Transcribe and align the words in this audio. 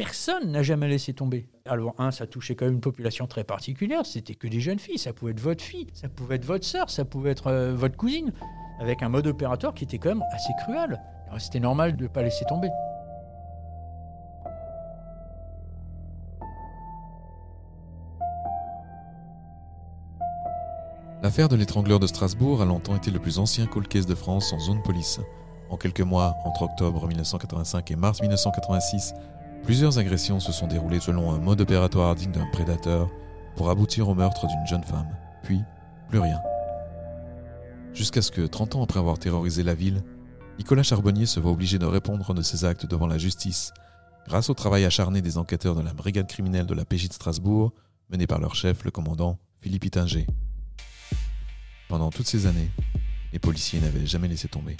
Personne 0.00 0.50
n'a 0.50 0.62
jamais 0.62 0.88
laissé 0.88 1.12
tomber. 1.12 1.46
Alors, 1.66 1.94
un, 1.98 2.10
ça 2.10 2.26
touchait 2.26 2.54
quand 2.54 2.64
même 2.64 2.76
une 2.76 2.80
population 2.80 3.26
très 3.26 3.44
particulière. 3.44 4.06
C'était 4.06 4.34
que 4.34 4.48
des 4.48 4.58
jeunes 4.58 4.78
filles. 4.78 4.96
Ça 4.96 5.12
pouvait 5.12 5.32
être 5.32 5.40
votre 5.40 5.62
fille, 5.62 5.88
ça 5.92 6.08
pouvait 6.08 6.36
être 6.36 6.46
votre 6.46 6.64
sœur, 6.64 6.88
ça 6.88 7.04
pouvait 7.04 7.32
être 7.32 7.48
euh, 7.48 7.74
votre 7.74 7.98
cousine. 7.98 8.32
Avec 8.80 9.02
un 9.02 9.10
mode 9.10 9.26
opératoire 9.26 9.74
qui 9.74 9.84
était 9.84 9.98
quand 9.98 10.08
même 10.08 10.24
assez 10.32 10.54
cruel. 10.62 10.98
C'était 11.36 11.60
normal 11.60 11.98
de 11.98 12.04
ne 12.04 12.08
pas 12.08 12.22
laisser 12.22 12.46
tomber. 12.46 12.70
L'affaire 21.22 21.50
de 21.50 21.56
l'étrangleur 21.56 22.00
de 22.00 22.06
Strasbourg 22.06 22.62
a 22.62 22.64
longtemps 22.64 22.96
été 22.96 23.10
le 23.10 23.18
plus 23.18 23.38
ancien 23.38 23.66
cold 23.66 23.86
case 23.86 24.06
de 24.06 24.14
France 24.14 24.50
en 24.54 24.60
zone 24.60 24.82
police. 24.82 25.20
En 25.68 25.76
quelques 25.76 26.00
mois, 26.00 26.36
entre 26.46 26.62
octobre 26.62 27.06
1985 27.06 27.90
et 27.90 27.96
mars 27.96 28.22
1986, 28.22 29.12
plusieurs 29.64 29.98
agressions 29.98 30.40
se 30.40 30.52
sont 30.52 30.66
déroulées 30.66 31.00
selon 31.00 31.32
un 31.32 31.38
mode 31.38 31.60
opératoire 31.60 32.14
digne 32.14 32.32
d'un 32.32 32.50
prédateur 32.52 33.10
pour 33.56 33.70
aboutir 33.70 34.08
au 34.08 34.14
meurtre 34.14 34.46
d'une 34.46 34.66
jeune 34.66 34.84
femme. 34.84 35.08
Puis, 35.42 35.60
plus 36.08 36.18
rien. 36.18 36.38
Jusqu'à 37.94 38.22
ce 38.22 38.30
que, 38.30 38.42
30 38.46 38.76
ans 38.76 38.82
après 38.82 38.98
avoir 38.98 39.18
terrorisé 39.18 39.62
la 39.62 39.74
ville, 39.74 40.02
Nicolas 40.58 40.82
Charbonnier 40.82 41.26
se 41.26 41.40
voit 41.40 41.52
obligé 41.52 41.78
de 41.78 41.86
répondre 41.86 42.34
de 42.34 42.42
ses 42.42 42.64
actes 42.64 42.86
devant 42.86 43.06
la 43.06 43.18
justice, 43.18 43.72
grâce 44.26 44.50
au 44.50 44.54
travail 44.54 44.84
acharné 44.84 45.22
des 45.22 45.38
enquêteurs 45.38 45.74
de 45.74 45.82
la 45.82 45.92
brigade 45.92 46.26
criminelle 46.26 46.66
de 46.66 46.74
la 46.74 46.84
PJ 46.84 47.08
de 47.08 47.14
Strasbourg, 47.14 47.72
menée 48.10 48.26
par 48.26 48.40
leur 48.40 48.54
chef, 48.54 48.84
le 48.84 48.90
commandant 48.90 49.38
Philippe 49.60 49.86
Ittinger. 49.86 50.26
Pendant 51.88 52.10
toutes 52.10 52.28
ces 52.28 52.46
années, 52.46 52.70
les 53.32 53.38
policiers 53.38 53.80
n'avaient 53.80 54.06
jamais 54.06 54.28
laissé 54.28 54.48
tomber. 54.48 54.76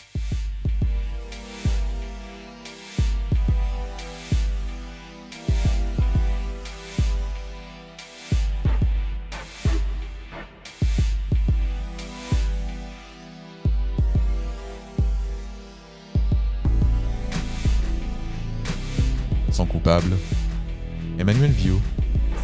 Emmanuel 21.19 21.51
Viau, 21.51 21.81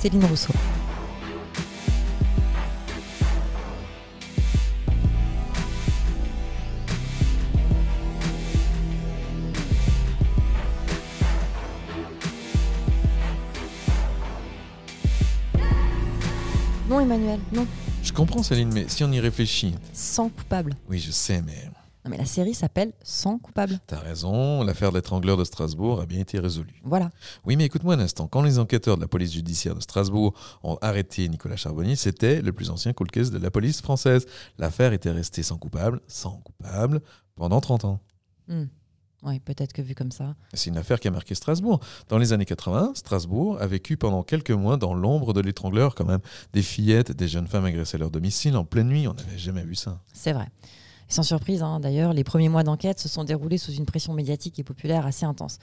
Céline 0.01 0.25
Rousseau. 0.25 0.53
Non, 16.89 16.99
Emmanuel, 17.01 17.39
non. 17.53 17.67
Je 18.03 18.13
comprends 18.13 18.43
Céline, 18.43 18.73
mais 18.73 18.87
si 18.89 19.05
on 19.05 19.13
y 19.13 19.21
réfléchit, 19.21 19.75
Sans 19.93 20.29
coupable. 20.29 20.75
oui 20.89 20.99
je 20.99 21.13
sais, 21.13 21.43
mais 21.47 21.71
Non, 22.07 22.11
mais 22.11 22.19
la 22.19 22.25
série 22.25 22.55
s'appelle 22.55 22.93
Sans 23.03 23.37
coupable. 23.37 23.81
t'as 23.89 23.99
raison, 23.99 24.63
l'affaire 24.63 24.93
de 24.93 24.97
l'étrangleur 24.97 25.37
de 25.37 25.43
Strasbourg 25.43 26.01
a 26.01 26.07
bien 26.07 26.21
été 26.21 26.39
résolue. 26.39 26.81
Voilà. 26.85 27.11
Oui, 27.45 27.57
mais 27.57 27.65
écoute-moi 27.65 27.95
un 27.95 27.99
instant. 27.99 28.29
Quand 28.29 28.43
les 28.43 28.61
enquêteurs 28.61 28.95
de 28.95 29.01
la 29.01 29.09
police 29.09 29.33
judiciaire 29.33 29.75
de 29.75 29.81
Strasbourg 29.81 30.33
ont 30.63 30.79
arrêté 30.83 31.29
Nicolas 31.29 31.57
Charbonnier, 31.57 31.97
c'était 31.97 32.43
le 32.43 32.53
plus 32.53 32.71
ancien 32.71 32.93
cold 32.93 33.11
case 33.11 33.33
de 33.33 33.39
la 33.39 33.51
police 33.51 33.81
française. 33.83 34.27
L'affaire 34.57 34.93
était 34.93 35.11
restée 35.11 35.43
sans 35.43 35.59
coupable, 35.59 36.01
sans 36.07 36.37
coupable, 36.45 37.01
pendant 37.35 37.61
30 37.61 37.87
ans. 37.87 38.01
Hmm. 38.47 38.67
Oui, 39.25 39.41
peut-être 39.41 39.73
que 39.73 39.83
vu 39.83 39.97
comme 39.97 40.13
ça. 40.13 40.37
C'est 40.55 40.71
une 40.71 40.77
affaire 40.77 41.01
qui 41.01 41.09
a 41.09 41.11
marqué 41.11 41.35
Strasbourg. 41.35 41.81
Dans 42.09 42.19
les 42.19 42.33
années 42.33 42.45
80, 42.45 42.93
Strasbourg 42.95 43.61
a 43.61 43.67
vécu 43.67 43.97
pendant 43.97 44.23
quelques 44.23 44.53
mois 44.53 44.77
dans 44.77 44.95
l'ombre 44.95 45.33
de 45.33 45.41
l'étrangleur 45.41 45.97
quand 45.97 46.05
même. 46.05 46.21
Des 46.53 46.63
fillettes, 46.63 47.11
des 47.11 47.27
jeunes 47.27 47.49
femmes 47.49 47.65
agressées 47.65 47.97
à 47.97 47.99
leur 47.99 48.13
domicile 48.13 48.57
en 48.57 48.65
pleine 48.65 48.87
nuit, 48.87 49.09
on 49.09 49.15
n'avait 49.15 49.39
jamais 49.39 49.65
vu 49.65 49.75
ça. 49.75 50.01
C'est 50.13 50.33
vrai. 50.33 50.47
Sans 51.09 51.23
surprise, 51.23 51.63
hein, 51.63 51.81
d'ailleurs, 51.81 52.13
les 52.13 52.25
premiers 52.25 52.49
mois 52.49 52.65
d'enquête 52.65 52.99
se 52.99 53.09
sont 53.09 53.25
déroulés 53.25 53.59
sous 53.59 53.73
une 53.73 53.87
pression 53.87 54.13
médiatique 54.13 54.59
et 54.59 54.65
populaire 54.65 55.07
assez 55.07 55.25
intense. 55.25 55.59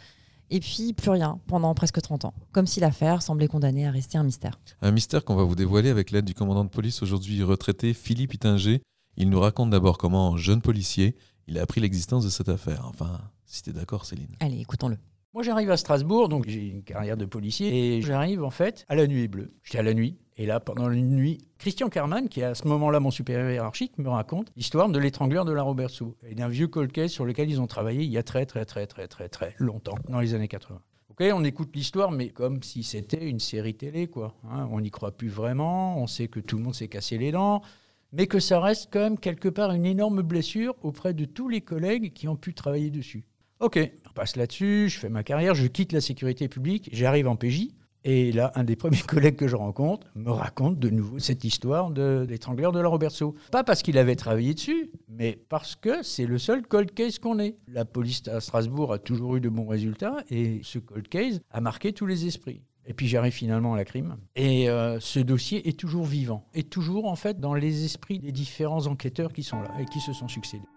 Et 0.50 0.60
puis, 0.60 0.94
plus 0.94 1.10
rien 1.10 1.40
pendant 1.48 1.74
presque 1.74 2.02
30 2.02 2.26
ans. 2.26 2.34
Comme 2.52 2.68
si 2.68 2.80
l'affaire 2.80 3.22
semblait 3.22 3.48
condamnée 3.48 3.88
à 3.88 3.92
rester 3.92 4.18
un 4.18 4.24
mystère. 4.24 4.60
Un 4.82 4.92
mystère 4.92 5.26
qu'on 5.26 5.36
va 5.36 5.44
vous 5.44 5.56
dévoiler 5.56 5.90
avec 5.90 6.12
l'aide 6.12 6.26
du 6.26 6.34
commandant 6.34 6.64
de 6.64 6.70
police 6.70 7.02
aujourd'hui 7.02 7.42
retraité 7.44 7.94
Philippe 7.94 8.34
Ittinger. 8.34 8.82
Il 9.18 9.30
nous 9.30 9.40
raconte 9.40 9.70
d'abord 9.70 9.98
comment, 9.98 10.38
jeune 10.38 10.62
policier, 10.62 11.16
il 11.48 11.58
a 11.58 11.62
appris 11.62 11.82
l'existence 11.82 12.24
de 12.24 12.30
cette 12.30 12.50
affaire. 12.50 12.86
Enfin, 12.88 13.20
si 13.46 13.64
t'es 13.64 13.74
d'accord 13.74 14.06
Céline. 14.06 14.36
Allez, 14.40 14.60
écoutons-le. 14.60 14.98
Moi, 15.34 15.42
j'arrive 15.42 15.72
à 15.72 15.78
Strasbourg, 15.78 16.30
donc 16.30 16.48
j'ai 16.48 16.68
une 16.68 16.84
carrière 16.84 17.18
de 17.18 17.26
policier, 17.26 17.96
et 17.98 18.02
j'arrive 18.04 18.44
en 18.44 18.52
fait 18.52 18.86
à 18.88 18.94
la 18.94 19.08
nuit 19.08 19.28
bleue. 19.28 19.52
J'étais 19.64 19.80
à 19.80 19.84
la 19.84 19.96
nuit, 19.96 20.20
et 20.38 20.46
là, 20.46 20.60
pendant 20.60 20.92
une 20.92 21.16
nuit, 21.16 21.40
Christian 21.58 21.90
Kerman, 21.90 22.30
qui 22.30 22.42
est 22.42 22.44
à 22.44 22.54
ce 22.54 22.68
moment-là 22.68 23.00
mon 23.00 23.10
supérieur 23.10 23.50
hiérarchique, 23.50 23.98
me 23.98 24.10
raconte 24.10 24.52
l'histoire 24.56 24.90
de 24.90 25.00
l'étrangleur 25.00 25.44
de 25.44 25.52
la 25.52 25.64
Robertsou, 25.64 26.16
et 26.24 26.36
d'un 26.36 26.50
vieux 26.50 26.68
cold 26.68 26.92
case 26.92 27.10
sur 27.10 27.26
lequel 27.26 27.50
ils 27.50 27.60
ont 27.60 27.66
travaillé 27.66 28.04
il 28.04 28.12
y 28.12 28.20
a 28.20 28.22
très, 28.22 28.46
très, 28.46 28.64
très, 28.66 28.86
très, 28.86 29.08
très, 29.08 29.28
très 29.28 29.56
longtemps, 29.58 29.98
dans 30.08 30.20
les 30.20 30.36
années 30.36 30.48
80. 30.48 30.80
Ok, 31.10 31.24
on 31.34 31.44
écoute 31.44 31.76
l'histoire, 31.76 32.12
mais 32.12 32.30
comme 32.30 32.62
si 32.62 32.84
c'était 32.84 33.28
une 33.28 33.40
série 33.40 33.74
télé, 33.74 34.06
quoi. 34.06 34.36
hein. 34.48 34.70
on 34.72 34.82
n'y 34.82 34.92
croit 34.92 35.18
plus 35.18 35.30
vraiment, 35.30 35.98
on 35.98 36.06
sait 36.06 36.28
que 36.28 36.42
tout 36.42 36.58
le 36.58 36.64
monde 36.64 36.76
s'est 36.76 36.90
cassé 36.90 37.18
les 37.18 37.32
dents, 37.32 37.64
mais 38.12 38.28
que 38.28 38.40
ça 38.40 38.60
reste 38.60 38.90
quand 38.94 39.00
même 39.00 39.18
quelque 39.18 39.50
part 39.50 39.72
une 39.72 39.88
énorme 39.88 40.22
blessure 40.22 40.76
auprès 40.84 41.16
de 41.16 41.26
tous 41.26 41.50
les 41.50 41.62
collègues 41.62 42.14
qui 42.14 42.28
ont 42.28 42.36
pu 42.36 42.54
travailler 42.54 42.92
dessus. 42.92 43.26
Ok, 43.60 43.80
on 44.14 44.20
passe 44.20 44.36
là-dessus, 44.36 44.90
je 44.90 45.00
fais 45.00 45.10
ma 45.10 45.24
carrière, 45.24 45.56
je 45.56 45.66
quitte 45.66 45.92
la 45.92 46.02
sécurité 46.02 46.48
publique, 46.48 46.88
j'arrive 46.94 47.28
en 47.28 47.36
PJ. 47.36 47.70
Et 48.04 48.32
là, 48.32 48.52
un 48.54 48.64
des 48.64 48.76
premiers 48.76 49.02
collègues 49.02 49.38
que 49.38 49.48
je 49.48 49.56
rencontre 49.56 50.06
me 50.14 50.30
raconte 50.30 50.78
de 50.78 50.90
nouveau 50.90 51.18
cette 51.18 51.44
histoire 51.44 51.90
de 51.90 52.28
l'étrangleur 52.30 52.72
de 52.74 52.80
la 52.80 52.90
Robertsau. 52.90 53.36
Pas 53.52 53.64
parce 53.64 53.82
qu'il 53.82 53.98
avait 53.98 54.16
travaillé 54.16 54.54
dessus, 54.54 54.92
mais 55.10 55.40
parce 55.50 55.76
que 55.76 56.04
c'est 56.04 56.28
le 56.28 56.38
seul 56.38 56.62
cold 56.62 56.94
case 56.94 57.18
qu'on 57.18 57.40
ait. 57.40 57.56
La 57.68 57.86
police 57.86 58.28
à 58.28 58.40
Strasbourg 58.40 58.94
a 58.94 59.00
toujours 59.00 59.38
eu 59.38 59.42
de 59.42 59.50
bons 59.50 59.68
résultats 59.68 60.18
et 60.30 60.60
ce 60.64 60.78
cold 60.78 61.08
case 61.08 61.42
a 61.50 61.60
marqué 61.60 61.92
tous 61.92 62.06
les 62.06 62.28
esprits. 62.28 62.62
Et 62.86 62.94
puis 62.94 63.08
j'arrive 63.08 63.34
finalement 63.34 63.74
à 63.74 63.78
la 63.78 63.86
crime. 63.86 64.18
Et 64.36 64.70
euh, 64.70 65.00
ce 65.00 65.20
dossier 65.20 65.68
est 65.68 65.80
toujours 65.80 66.06
vivant, 66.06 66.46
est 66.54 66.70
toujours 66.70 67.06
en 67.06 67.16
fait 67.16 67.40
dans 67.40 67.56
les 67.56 67.86
esprits 67.86 68.20
des 68.20 68.34
différents 68.34 68.86
enquêteurs 68.86 69.34
qui 69.34 69.42
sont 69.42 69.62
là 69.62 69.72
et 69.80 69.86
qui 69.86 70.02
se 70.02 70.14
sont 70.14 70.28
succédés. 70.28 70.68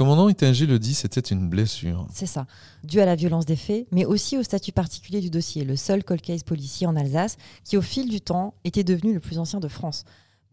Commandant 0.00 0.30
Ittinger 0.30 0.64
le 0.64 0.78
dit, 0.78 0.94
c'était 0.94 1.20
une 1.20 1.50
blessure. 1.50 2.06
C'est 2.10 2.24
ça. 2.24 2.46
Dû 2.84 3.02
à 3.02 3.04
la 3.04 3.16
violence 3.16 3.44
des 3.44 3.54
faits, 3.54 3.86
mais 3.92 4.06
aussi 4.06 4.38
au 4.38 4.42
statut 4.42 4.72
particulier 4.72 5.20
du 5.20 5.28
dossier, 5.28 5.62
le 5.62 5.76
seul 5.76 6.04
cold 6.04 6.22
case 6.22 6.42
policier 6.42 6.86
en 6.86 6.96
Alsace 6.96 7.36
qui, 7.64 7.76
au 7.76 7.82
fil 7.82 8.08
du 8.08 8.22
temps, 8.22 8.54
était 8.64 8.82
devenu 8.82 9.12
le 9.12 9.20
plus 9.20 9.38
ancien 9.38 9.60
de 9.60 9.68
France. 9.68 10.04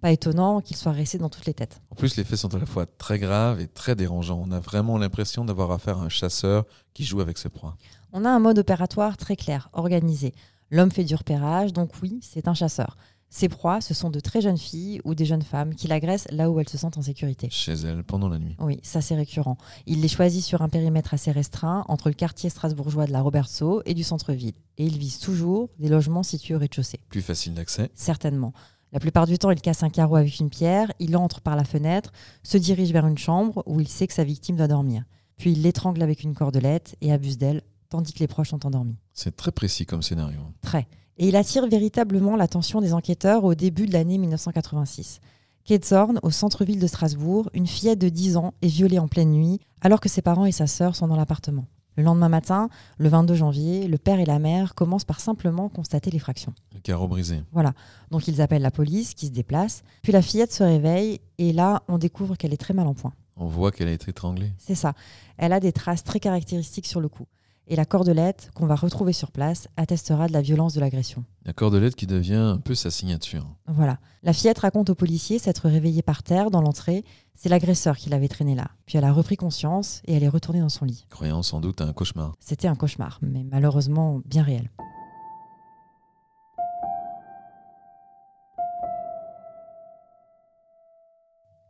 Pas 0.02 0.12
étonnant 0.12 0.60
qu'il 0.60 0.76
soit 0.76 0.92
resté 0.92 1.18
dans 1.18 1.30
toutes 1.30 1.46
les 1.46 1.54
têtes. 1.54 1.80
En 1.92 1.96
plus, 1.96 2.18
les 2.18 2.26
faits 2.26 2.40
sont 2.40 2.54
à 2.56 2.60
la 2.60 2.66
fois 2.66 2.86
très 2.86 3.20
graves 3.20 3.62
et 3.62 3.68
très 3.68 3.96
dérangeants. 3.96 4.44
On 4.46 4.52
a 4.52 4.60
vraiment 4.60 4.98
l'impression 4.98 5.46
d'avoir 5.46 5.72
affaire 5.72 6.00
à 6.00 6.02
un 6.02 6.10
chasseur 6.10 6.66
qui 6.94 7.06
joue 7.06 7.22
avec 7.22 7.38
ses 7.38 7.48
proies. 7.48 7.78
On 8.12 8.26
a 8.26 8.30
un 8.30 8.40
mode 8.40 8.60
opératoire 8.60 9.16
très 9.16 9.38
clair, 9.38 9.70
organisé. 9.72 10.34
L'homme 10.72 10.92
fait 10.92 11.06
du 11.06 11.16
repérage, 11.16 11.72
donc 11.72 11.92
oui, 12.02 12.20
c'est 12.22 12.50
un 12.50 12.54
chasseur. 12.54 12.98
Ses 13.30 13.50
proies, 13.50 13.82
ce 13.82 13.94
sont 13.94 14.10
de 14.10 14.20
très 14.20 14.42
jeunes 14.42 14.58
filles 14.58 15.02
ou 15.04 15.14
des 15.14 15.26
jeunes 15.26 15.42
femmes 15.42 15.76
qui 15.76 15.88
l'agressent 15.88 16.28
là 16.32 16.50
où 16.50 16.60
elles 16.60 16.70
se 16.70 16.78
sentent 16.78 16.98
en 16.98 17.02
sécurité. 17.02 17.50
Chez 17.52 17.74
elle, 17.74 18.04
pendant 18.04 18.30
la 18.30 18.40
nuit. 18.40 18.56
Oui, 18.60 18.80
ça 18.84 19.02
c'est 19.02 19.16
récurrent. 19.16 19.58
Il 19.86 20.02
les 20.02 20.08
choisit 20.08 20.44
sur 20.44 20.62
un 20.62 20.70
périmètre 20.70 21.14
assez 21.14 21.32
restreint 21.32 21.84
entre 21.90 22.08
le 22.08 22.14
quartier 22.14 22.50
strasbourgeois 22.50 23.06
de 23.06 23.12
la 23.12 23.22
Robertsau 23.22 23.82
et 23.86 23.94
du 23.94 24.04
centre-ville. 24.04 24.56
Et 24.78 24.86
il 24.86 24.98
vise 24.98 25.20
toujours 25.20 25.70
des 25.78 25.90
logements 25.90 26.24
situés 26.24 26.56
au 26.56 26.60
rez-de-chaussée. 26.60 27.02
Plus 27.10 27.22
facile 27.22 27.54
d'accès. 27.54 27.92
Certainement. 27.96 28.54
La 28.94 29.00
plupart 29.00 29.28
du 29.28 29.38
temps, 29.38 29.52
il 29.52 29.60
casse 29.60 29.84
un 29.84 29.90
carreau 29.90 30.16
avec 30.16 30.40
une 30.40 30.50
pierre, 30.50 30.94
il 31.00 31.18
entre 31.18 31.42
par 31.42 31.58
la 31.58 31.66
fenêtre, 31.66 32.14
se 32.44 32.58
dirige 32.58 32.94
vers 32.94 33.06
une 33.06 33.18
chambre 33.18 33.62
où 33.66 33.82
il 33.82 33.90
sait 33.90 34.08
que 34.08 34.14
sa 34.14 34.24
victime 34.24 34.56
doit 34.56 34.70
dormir. 34.70 35.04
Puis 35.36 35.52
il 35.52 35.62
l'étrangle 35.62 36.02
avec 36.02 36.24
une 36.24 36.34
cordelette 36.34 36.96
et 37.02 37.12
abuse 37.12 37.38
d'elle 37.38 37.62
tandis 37.90 38.14
que 38.14 38.20
les 38.20 38.28
proches 38.28 38.50
sont 38.50 38.66
endormis. 38.66 38.98
C'est 39.14 39.36
très 39.36 39.52
précis 39.52 39.86
comme 39.86 40.02
scénario. 40.02 40.40
Très. 40.62 40.88
Et 41.18 41.28
il 41.28 41.36
attire 41.36 41.68
véritablement 41.68 42.36
l'attention 42.36 42.80
des 42.80 42.94
enquêteurs 42.94 43.44
au 43.44 43.56
début 43.56 43.88
de 43.88 43.94
l'année 43.94 44.18
1986. 44.18 45.19
Kate 45.66 45.86
Zorn, 45.86 46.19
au 46.22 46.30
centre-ville 46.30 46.80
de 46.80 46.88
Strasbourg, 46.88 47.50
une 47.54 47.68
fillette 47.68 48.00
de 48.00 48.10
10 48.10 48.38
ans 48.38 48.54
est 48.62 48.68
violée 48.68 49.00
en 49.00 49.08
pleine 49.08 49.31
nuit 49.31 49.60
alors 49.81 50.00
que 50.00 50.10
ses 50.10 50.22
parents 50.22 50.46
et 50.46 50.52
sa 50.52 50.68
sœur 50.68 50.96
sont 50.96 51.08
dans 51.08 51.16
l'appartement. 51.16 51.66
Le 51.98 52.04
lendemain 52.04 52.30
matin, 52.30 52.69
le 53.00 53.10
22 53.10 53.34
janvier, 53.34 53.88
le 53.88 53.98
père 53.98 54.19
et 54.19 54.25
la 54.25 54.38
mère 54.38 54.75
commencent 54.75 55.04
par 55.04 55.19
simplement 55.19 55.68
constater 55.68 56.12
l'effraction. 56.12 56.54
Le 56.75 56.80
carreau 56.80 57.08
brisé. 57.08 57.42
Voilà. 57.52 57.74
Donc 58.12 58.28
ils 58.28 58.40
appellent 58.40 58.62
la 58.62 58.72
police 58.72 59.16
qui 59.16 59.25
se 59.25 59.31
déplace. 59.31 59.84
Puis 60.04 60.14
la 60.14 60.22
fillette 60.22 60.54
se 60.54 60.64
réveille 60.64 61.19
et 61.40 61.52
là, 61.52 61.81
on 61.88 61.98
découvre 61.98 62.36
qu'elle 62.36 62.54
est 62.54 62.58
très 62.58 62.75
mal 62.75 62.86
en 62.86 62.94
point. 62.94 63.14
On 63.36 63.48
voit 63.48 63.72
qu'elle 63.72 63.88
a 63.88 63.92
été 63.92 64.12
étranglée. 64.12 64.52
C'est 64.60 64.75
ça. 64.75 64.94
Elle 65.38 65.54
a 65.54 65.60
des 65.60 65.72
traces 65.72 66.04
très 66.04 66.19
caractéristiques 66.19 66.86
sur 66.86 67.02
le 67.02 67.10
cou. 67.10 67.25
Et 67.69 67.75
la 67.75 67.86
cordelette 67.86 68.50
qu'on 68.56 68.66
va 68.66 68.75
retrouver 68.75 69.12
sur 69.12 69.30
place 69.31 69.68
attestera 69.75 70.28
de 70.28 70.34
la 70.34 70.42
violence 70.42 70.74
de 70.74 70.80
l'agression. 70.80 71.25
La 71.46 71.52
cordelette 71.52 71.96
qui 71.96 72.08
devient 72.08 72.36
un 72.36 72.60
peu 72.60 72.75
sa 72.75 72.90
signature. 72.90 73.46
Voilà. 73.68 74.00
La 74.24 74.31
fillette 74.31 74.60
raconte 74.60 74.90
aux 74.90 74.96
policiers 74.96 75.38
s'être 75.38 75.68
réveillée 75.68 76.02
par 76.02 76.24
terre 76.24 76.50
dans 76.50 76.62
l'entrée. 76.62 77.04
C'est 77.36 77.50
l'agresseur 77.50 77.98
qui 77.98 78.10
l'avait 78.10 78.30
traînée 78.30 78.56
là. 78.56 78.69
Puis 78.86 78.98
elle 78.98 79.04
a 79.04 79.12
repris 79.12 79.36
conscience 79.36 80.02
et 80.06 80.14
elle 80.14 80.24
est 80.24 80.30
retournée 80.30 80.62
dans 80.62 80.69
son 80.69 80.86
lit. 80.86 81.06
Croyant 81.10 81.44
sans 81.44 81.60
doute 81.60 81.81
à 81.81 81.86
un 81.86 81.92
cauchemar. 81.92 82.36
C'était 82.40 82.69
un 82.69 82.75
cauchemar, 82.75 83.19
mais 83.22 83.44
malheureusement 83.44 84.22
bien 84.25 84.44
réel. 84.44 84.72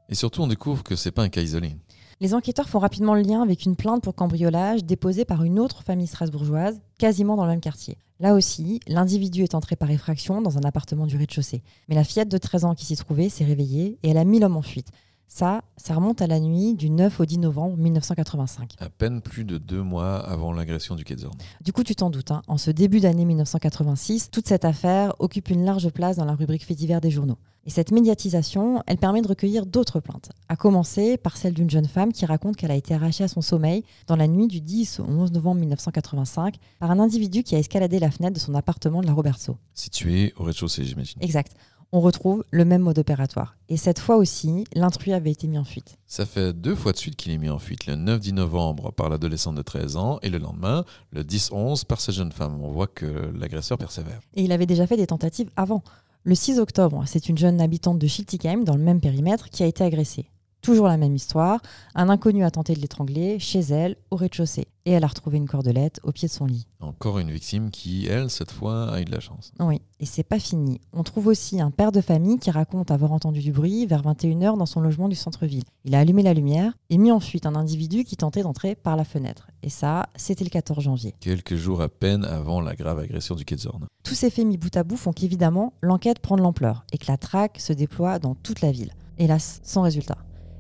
Et 0.10 0.16
surtout, 0.16 0.42
on 0.42 0.48
découvre 0.48 0.84
que 0.84 0.96
c'est 0.96 1.12
pas 1.12 1.24
un 1.24 1.30
cas 1.30 1.42
isolé. 1.42 1.76
Les 2.20 2.34
enquêteurs 2.34 2.68
font 2.68 2.80
rapidement 2.80 3.14
le 3.14 3.22
lien 3.22 3.44
avec 3.44 3.66
une 3.66 3.76
plainte 3.76 4.02
pour 4.02 4.16
cambriolage 4.16 4.84
déposée 4.84 5.24
par 5.24 5.44
une 5.44 5.60
autre 5.60 5.84
famille 5.84 6.08
strasbourgeoise, 6.08 6.82
quasiment 6.98 7.36
dans 7.36 7.44
le 7.44 7.52
même 7.52 7.62
quartier. 7.62 8.00
Là 8.20 8.34
aussi, 8.34 8.80
l'individu 8.88 9.44
est 9.44 9.54
entré 9.54 9.76
par 9.76 9.92
effraction 9.92 10.42
dans 10.42 10.58
un 10.58 10.64
appartement 10.64 11.06
du 11.06 11.16
rez-de-chaussée. 11.16 11.62
Mais 11.88 11.94
la 11.94 12.04
fillette 12.04 12.32
de 12.32 12.40
13 12.40 12.66
ans 12.66 12.74
qui 12.74 12.86
s'y 12.86 12.96
trouvait 12.96 13.30
s'est 13.30 13.46
réveillée 13.46 14.00
et 14.02 14.10
elle 14.10 14.18
a 14.18 14.24
mis 14.24 14.40
l'homme 14.40 14.58
en 14.58 14.64
fuite. 14.64 14.88
Ça, 15.28 15.62
ça 15.76 15.94
remonte 15.94 16.22
à 16.22 16.28
la 16.28 16.40
nuit 16.40 16.74
du 16.74 16.90
9 16.90 17.20
au 17.20 17.26
10 17.26 17.40
novembre 17.40 17.78
1985. 17.78 18.76
À 18.80 18.90
peine 18.90 19.22
plus 19.22 19.44
de 19.44 19.58
deux 19.58 19.84
mois 19.84 20.18
avant 20.18 20.54
l'agression 20.54 20.96
du 20.96 21.04
Quai 21.04 21.16
Du 21.62 21.74
coup, 21.74 21.84
tu 21.84 21.96
t'en 21.96 22.10
doutes, 22.10 22.32
hein, 22.32 22.42
en 22.48 22.58
ce 22.58 22.72
début 22.72 23.02
d'année 23.02 23.26
1986, 23.26 24.32
toute 24.32 24.48
cette 24.48 24.66
affaire 24.66 25.14
occupe 25.20 25.50
une 25.50 25.66
large 25.66 25.90
place 25.90 26.16
dans 26.16 26.26
la 26.26 26.34
rubrique 26.34 26.66
fait 26.66 26.76
divers 26.76 27.02
des 27.02 27.12
journaux. 27.12 27.38
Et 27.66 27.70
cette 27.70 27.92
médiatisation, 27.92 28.82
elle 28.88 28.98
permet 28.98 29.22
de 29.22 29.28
recueillir 29.28 29.66
d'autres 29.66 30.00
plaintes, 30.00 30.32
à 30.48 30.56
commencer 30.56 31.18
par 31.18 31.36
celle 31.36 31.54
d'une 31.54 31.70
jeune 31.70 31.88
femme 31.88 32.14
qui 32.14 32.26
raconte 32.26 32.56
qu'elle 32.56 32.72
a 32.72 32.76
été 32.76 32.94
arrachée 32.94 33.26
à 33.26 33.28
son 33.28 33.42
sommeil 33.42 33.84
dans 34.08 34.16
la 34.16 34.30
nuit 34.30 34.48
du 34.48 34.62
10 34.62 35.02
au 35.02 35.04
11 35.04 35.34
novembre 35.34 35.60
1985 35.60 36.56
par 36.80 36.92
un 36.92 37.00
individu 37.00 37.44
qui 37.44 37.56
a 37.56 37.60
escaladé 37.60 38.00
la 38.00 38.10
fenêtre 38.10 38.36
de 38.36 38.40
son 38.40 38.56
appartement 38.56 39.02
de 39.02 39.08
la 39.08 39.12
Robertso. 39.12 39.58
Situé 39.74 40.34
au 40.38 40.46
rez-de-chaussée, 40.46 40.86
j'imagine. 40.86 41.22
Exact 41.22 41.58
on 41.92 42.02
retrouve 42.02 42.44
le 42.52 42.66
même 42.66 42.82
mode 42.82 43.00
opératoire. 43.00 43.56
Et 43.70 43.78
cette 43.78 44.00
fois 44.00 44.18
aussi, 44.18 44.66
l'intrus 44.74 45.14
avait 45.14 45.32
été 45.32 45.48
mis 45.48 45.58
en 45.58 45.64
fuite. 45.64 45.98
Ça 46.06 46.26
fait 46.26 46.54
deux 46.54 46.76
fois 46.76 46.92
de 46.92 46.98
suite 46.98 47.16
qu'il 47.16 47.32
est 47.32 47.38
mis 47.38 47.50
en 47.50 47.60
fuite, 47.60 47.86
le 47.86 47.94
9-10 47.94 48.34
novembre 48.34 48.92
par 48.92 49.10
l'adolescente 49.10 49.56
de 49.56 49.62
13 49.62 49.98
ans 49.98 50.20
et 50.22 50.30
le 50.30 50.38
lendemain, 50.38 50.86
le 51.12 51.24
10-11 51.24 51.86
par 51.86 52.02
cette 52.02 52.16
jeune 52.16 52.32
femme. 52.32 52.62
On 52.62 52.72
voit 52.72 52.88
que 52.88 53.06
l'agresseur 53.38 53.78
persévère. 53.78 54.20
Et 54.36 54.44
il 54.44 54.52
avait 54.52 54.66
déjà 54.66 54.88
fait 54.88 54.98
des 54.98 55.08
tentatives 55.08 55.50
avant. 55.56 55.84
Le 56.24 56.36
6 56.36 56.60
octobre, 56.60 57.04
c'est 57.06 57.30
une 57.30 57.38
jeune 57.38 57.62
habitante 57.62 58.00
de 58.00 58.08
Schiltigheim, 58.08 58.64
dans 58.64 58.76
le 58.76 58.84
même 58.84 59.00
périmètre, 59.00 59.50
qui 59.50 59.64
a 59.64 59.66
été 59.66 59.84
agressée. 59.84 60.30
Toujours 60.68 60.90
la 60.90 60.98
même 60.98 61.16
histoire, 61.16 61.62
un 61.96 62.10
inconnu 62.10 62.44
a 62.44 62.52
tenté 62.52 62.74
de 62.74 62.82
l'étrangler 62.82 63.40
chez 63.40 63.62
elle, 63.62 63.96
au 64.12 64.18
rez-de-chaussée, 64.18 64.68
et 64.86 64.92
elle 64.92 65.06
a 65.06 65.08
retrouvé 65.08 65.38
une 65.38 65.48
cordelette 65.48 66.02
au 66.04 66.12
pied 66.12 66.28
de 66.28 66.34
son 66.34 66.46
lit. 66.46 66.68
Encore 66.82 67.20
une 67.20 67.32
victime 67.32 67.72
qui, 67.72 68.06
elle, 68.06 68.30
cette 68.30 68.52
fois, 68.52 68.92
a 68.92 69.00
eu 69.00 69.06
de 69.06 69.12
la 69.14 69.22
chance. 69.22 69.54
Oui, 69.62 69.80
et 70.02 70.06
c'est 70.06 70.24
pas 70.24 70.40
fini. 70.40 70.82
On 70.92 71.04
trouve 71.04 71.28
aussi 71.28 71.62
un 71.62 71.72
père 71.72 71.94
de 71.94 72.02
famille 72.02 72.38
qui 72.38 72.52
raconte 72.52 72.92
avoir 72.92 73.14
entendu 73.14 73.40
du 73.40 73.54
bruit 73.54 73.86
vers 73.86 74.02
21h 74.02 74.58
dans 74.58 74.66
son 74.66 74.82
logement 74.82 75.08
du 75.08 75.16
centre-ville. 75.16 75.64
Il 75.86 75.96
a 75.96 76.00
allumé 76.00 76.22
la 76.22 76.34
lumière 76.34 76.74
et 76.90 76.98
mis 76.98 77.14
en 77.14 77.22
fuite 77.22 77.46
un 77.46 77.56
individu 77.56 78.04
qui 78.04 78.18
tentait 78.18 78.44
d'entrer 78.44 78.76
par 78.76 78.98
la 78.98 79.06
fenêtre. 79.06 79.48
Et 79.64 79.70
ça, 79.70 80.08
c'était 80.18 80.44
le 80.44 80.50
14 80.50 80.84
janvier. 80.84 81.16
Quelques 81.22 81.56
jours 81.56 81.82
à 81.82 81.88
peine 81.88 82.26
avant 82.26 82.60
la 82.60 82.76
grave 82.76 83.00
agression 83.00 83.36
du 83.36 83.46
Quai 83.46 83.56
Tous 84.04 84.16
ces 84.16 84.30
faits 84.30 84.46
mis 84.46 84.58
bout 84.58 84.76
à 84.76 84.84
bout 84.84 84.98
font 84.98 85.14
qu'évidemment, 85.14 85.72
l'enquête 85.80 86.20
prend 86.20 86.36
de 86.36 86.42
l'ampleur 86.42 86.84
et 86.92 86.98
que 86.98 87.10
la 87.10 87.16
traque 87.16 87.62
se 87.62 87.72
déploie 87.72 88.20
dans 88.20 88.36
toute 88.36 88.60
la 88.60 88.74
ville. 88.74 88.92
Hélas, 89.18 89.62
sans 89.64 89.84
résultat. 89.84 90.18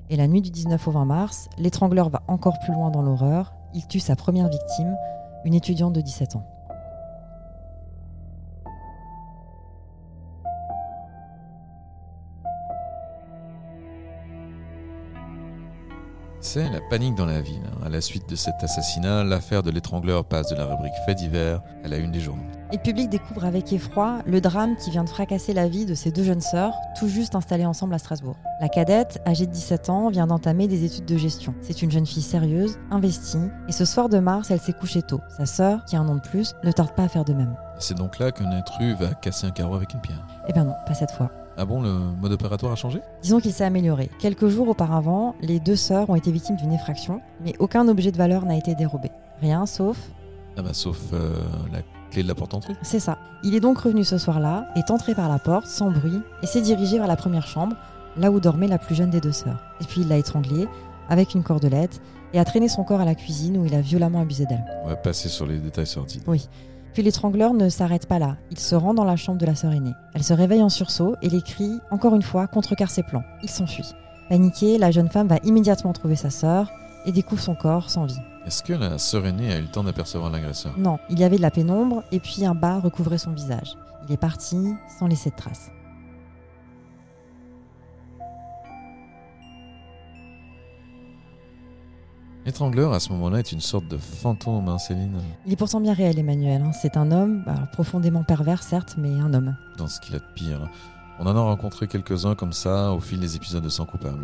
Et 0.09 0.15
la 0.15 0.27
nuit 0.27 0.42
du 0.42 0.51
19 0.51 0.88
au 0.88 0.92
20 0.92 1.06
mars, 1.06 1.50
l'étrangleur 1.57 2.09
va 2.09 2.24
encore 2.27 2.59
plus 2.59 2.71
loin 2.71 2.89
dans 2.89 3.01
l'horreur. 3.01 3.54
Il 3.74 3.86
tue 3.88 4.00
sa 4.00 4.15
première 4.15 4.48
victime, 4.48 4.95
une 5.44 5.54
étudiante 5.54 5.92
de 5.92 6.00
17 6.00 6.38
ans. 6.38 6.45
C'est 16.39 16.69
la 16.69 16.80
panique 16.89 17.15
dans 17.15 17.25
la 17.25 17.42
ville. 17.42 17.63
À 17.86 17.89
la 17.89 18.00
suite 18.00 18.30
de 18.30 18.38
cet 18.38 18.63
assassinat, 18.63 19.25
l'affaire 19.25 19.63
de 19.63 19.71
l'étrangleur 19.71 20.24
passe 20.24 20.50
de 20.50 20.56
la 20.56 20.65
rubrique 20.65 20.94
fait 21.06 21.15
divers 21.15 21.62
à 21.83 21.89
la 21.89 21.98
une 21.98 22.12
des 22.12 22.21
journaux. 22.21 22.56
Et 22.69 22.75
le 22.75 22.81
public 22.81 23.10
découvre 23.10 23.46
avec 23.46 23.72
effroi 23.72 24.18
le 24.25 24.42
drame 24.42 24.75
qui 24.75 24.92
vient 24.92 25.06
de 25.06 25.10
fracasser 25.10 25.54
la 25.54 25.69
vie 25.69 25.86
de 25.86 25.96
ces 25.96 26.12
deux 26.12 26.24
jeunes 26.24 26.42
sœurs, 26.42 26.74
tout 27.00 27.08
juste 27.08 27.34
installées 27.34 27.66
ensemble 27.66 27.94
à 27.94 27.98
Strasbourg. 27.98 28.36
La 28.60 28.68
cadette, 28.68 29.22
âgée 29.25 29.46
de 29.46 29.52
17 29.52 29.90
ans, 29.90 30.10
vient 30.10 30.28
d'entamer 30.28 30.68
des 30.68 30.84
études 30.84 31.06
de 31.06 31.16
gestion. 31.16 31.56
C'est 31.62 31.81
une 31.81 31.92
jeune 31.92 32.06
fille 32.06 32.24
sérieuse, 32.24 32.78
investie, 32.92 33.38
et 33.69 33.72
ce 33.72 33.86
soir 33.86 34.10
de 34.10 34.19
mars, 34.19 34.52
elle 34.52 34.60
s'est 34.60 34.74
couchée 34.74 35.02
tôt. 35.02 35.22
Sa 35.38 35.46
sœur, 35.46 35.86
qui 35.86 35.96
a 35.96 36.02
un 36.02 36.10
an 36.10 36.16
de 36.16 36.22
plus, 36.22 36.56
ne 36.66 36.72
tarde 36.74 36.94
pas 36.94 37.04
à 37.04 37.08
faire 37.08 37.24
de 37.24 37.34
même. 37.34 37.56
C'est 37.80 37.96
donc 37.98 38.19
là 38.19 38.34
qu'un 38.34 38.52
intrus 38.52 38.98
va 38.98 39.13
casser 39.13 39.48
un 39.48 39.52
carreau 39.52 39.75
avec 39.75 39.94
une 39.94 40.02
pierre. 40.02 40.28
Eh 40.50 40.54
ben 40.54 40.66
non, 40.66 40.75
pas 40.86 40.94
cette 40.94 41.12
fois. 41.12 41.31
Ah 41.56 41.66
bon, 41.66 41.81
le 41.81 41.92
mode 41.92 42.34
opératoire 42.34 42.74
a 42.74 42.75
changé? 42.75 43.00
Disons 43.22 43.40
qu'il 43.40 43.54
s'est 43.54 43.63
amélioré. 43.63 44.10
Quelques 44.20 44.48
jours 44.50 44.68
auparavant, 44.68 45.36
les 45.42 45.62
deux 45.62 45.78
sœurs 45.78 46.10
ont 46.10 46.16
été 46.16 46.31
victimes 46.31 46.58
d'une 46.58 46.74
effraction, 46.74 47.22
mais 47.44 47.54
aucun 47.60 47.88
objet 47.88 48.12
de 48.12 48.18
valeur 48.18 48.46
n'a 48.46 48.58
été 48.58 48.75
dérobé. 48.75 49.10
Rien 49.42 49.66
sauf... 49.66 49.98
Ah 50.60 50.63
bah 50.63 50.74
sauf 50.74 50.98
euh, 51.13 51.40
la 51.72 51.80
clé 52.18 52.24
de 52.24 52.28
la 52.28 52.36
porte. 52.36 52.56
C'est 52.81 53.00
ça. 53.00 53.18
Il 53.44 53.54
est 53.54 53.60
donc 53.60 53.78
revenu 53.78 54.04
ce 54.04 54.18
soir-là, 54.18 54.68
est 54.75 54.90
entré 54.90 55.14
par 55.14 55.30
la 55.30 55.38
porte, 55.38 55.68
sans 55.68 55.92
bruit, 55.92 56.22
et 56.42 56.48
s'est 56.48 56.62
dirigé 56.62 56.98
vers 56.98 57.08
la 57.08 57.16
première 57.16 57.48
chambre, 57.48 57.75
là 58.18 58.31
où 58.31 58.40
dormait 58.40 58.68
la 58.68 58.80
plus 58.80 58.96
jeune 58.96 59.12
des 59.12 59.22
deux 59.22 59.31
sœurs. 59.31 59.60
Et 59.81 59.86
puis 59.86 60.02
il 60.02 60.08
l'a 60.08 60.18
étranglée, 60.18 60.68
avec 61.10 61.36
une 61.36 61.44
cordelette, 61.44 62.02
et 62.34 62.40
a 62.40 62.46
traîné 62.46 62.68
son 62.68 62.84
corps 62.84 63.00
à 63.00 63.06
la 63.06 63.16
cuisine 63.16 63.58
où 63.58 63.66
il 63.66 63.75
a 63.75 63.81
violemment 63.81 64.22
abusé 64.22 64.46
d'elle. 64.46 64.66
On 64.84 64.90
va 64.90 64.96
passer 64.96 65.30
sur 65.30 65.46
les 65.46 65.60
détails 65.60 65.88
sortis. 65.88 66.22
Oui. 66.28 66.50
Puis 66.94 67.04
l'étrangleur 67.04 67.54
ne 67.54 67.69
s'arrête 67.69 68.08
pas 68.08 68.20
là. 68.20 68.38
Il 68.50 68.60
se 68.60 68.75
rend 68.75 68.96
dans 68.96 69.04
la 69.04 69.16
chambre 69.16 69.38
de 69.38 69.46
la 69.46 69.56
sœur 69.56 69.72
aînée. 69.72 69.94
Elle 70.15 70.24
se 70.24 70.34
réveille 70.34 70.63
en 70.63 70.70
sursaut 70.70 71.15
et 71.22 71.30
les 71.30 71.41
cris, 71.41 71.80
encore 71.91 72.15
une 72.15 72.24
fois, 72.24 72.48
contrecarrent 72.48 72.89
ses 72.89 73.03
plans. 73.03 73.24
Il 73.44 73.50
s'enfuit. 73.50 73.94
Paniquée, 74.30 74.77
la 74.77 74.91
jeune 74.91 75.08
femme 75.08 75.27
va 75.27 75.38
immédiatement 75.44 75.94
trouver 75.94 76.15
sa 76.15 76.32
sœur 76.32 76.70
et 77.06 77.12
découvre 77.12 77.42
son 77.42 77.56
corps 77.56 77.89
sans 77.89 78.06
vie. 78.06 78.20
Est-ce 78.46 78.63
que 78.63 78.74
la 78.74 78.98
sœur 78.98 79.25
aînée 79.25 79.51
a 79.54 79.58
eu 79.60 79.62
le 79.63 79.68
temps 79.68 79.84
d'apercevoir 79.84 80.32
l'agresseur? 80.32 80.74
Non, 80.77 81.00
il 81.10 81.20
y 81.20 81.24
avait 81.24 81.38
de 81.38 81.42
la 81.42 81.51
pénombre 81.51 82.04
et 82.12 82.20
puis 82.20 82.46
un 82.46 82.56
bas 82.56 82.80
recouvrait 82.80 83.18
son 83.18 83.32
visage. 83.32 83.77
Il 84.08 84.13
est 84.13 84.18
parti 84.18 84.74
sans 85.00 85.08
laisser 85.08 85.30
de 85.32 85.36
traces. 85.36 85.70
L'étrangleur, 92.46 92.94
à 92.94 93.00
ce 93.01 93.10
moment-là, 93.12 93.39
est 93.39 93.51
une 93.51 93.60
sorte 93.60 93.88
de 93.89 93.98
fantôme, 93.98 94.70
hein, 94.70 94.77
Céline? 94.77 95.20
Il 95.46 95.51
est 95.51 95.58
pourtant 95.58 95.82
bien 95.82 95.94
réel, 95.94 96.18
Emmanuel. 96.18 96.62
hein. 96.62 96.72
C'est 96.72 96.96
un 96.96 97.12
homme, 97.12 97.44
profondément 97.74 98.24
pervers, 98.24 98.63
certes, 98.63 98.96
mais 98.98 99.12
un 99.20 99.34
homme. 99.34 99.58
Dans 99.77 99.88
ce 99.88 100.00
qu'il 100.00 100.16
a 100.16 100.20
de 100.20 100.24
pire. 100.34 100.70
On 101.20 101.25
en 101.27 101.36
a 101.36 101.42
rencontré 101.42 101.88
quelques-uns 101.88 102.36
comme 102.36 102.54
ça 102.54 102.94
au 102.94 103.01
fil 103.01 103.20
des 103.20 103.36
épisodes 103.36 103.63
de 103.63 103.70
Sang 103.70 103.86
Coupable. 103.86 104.24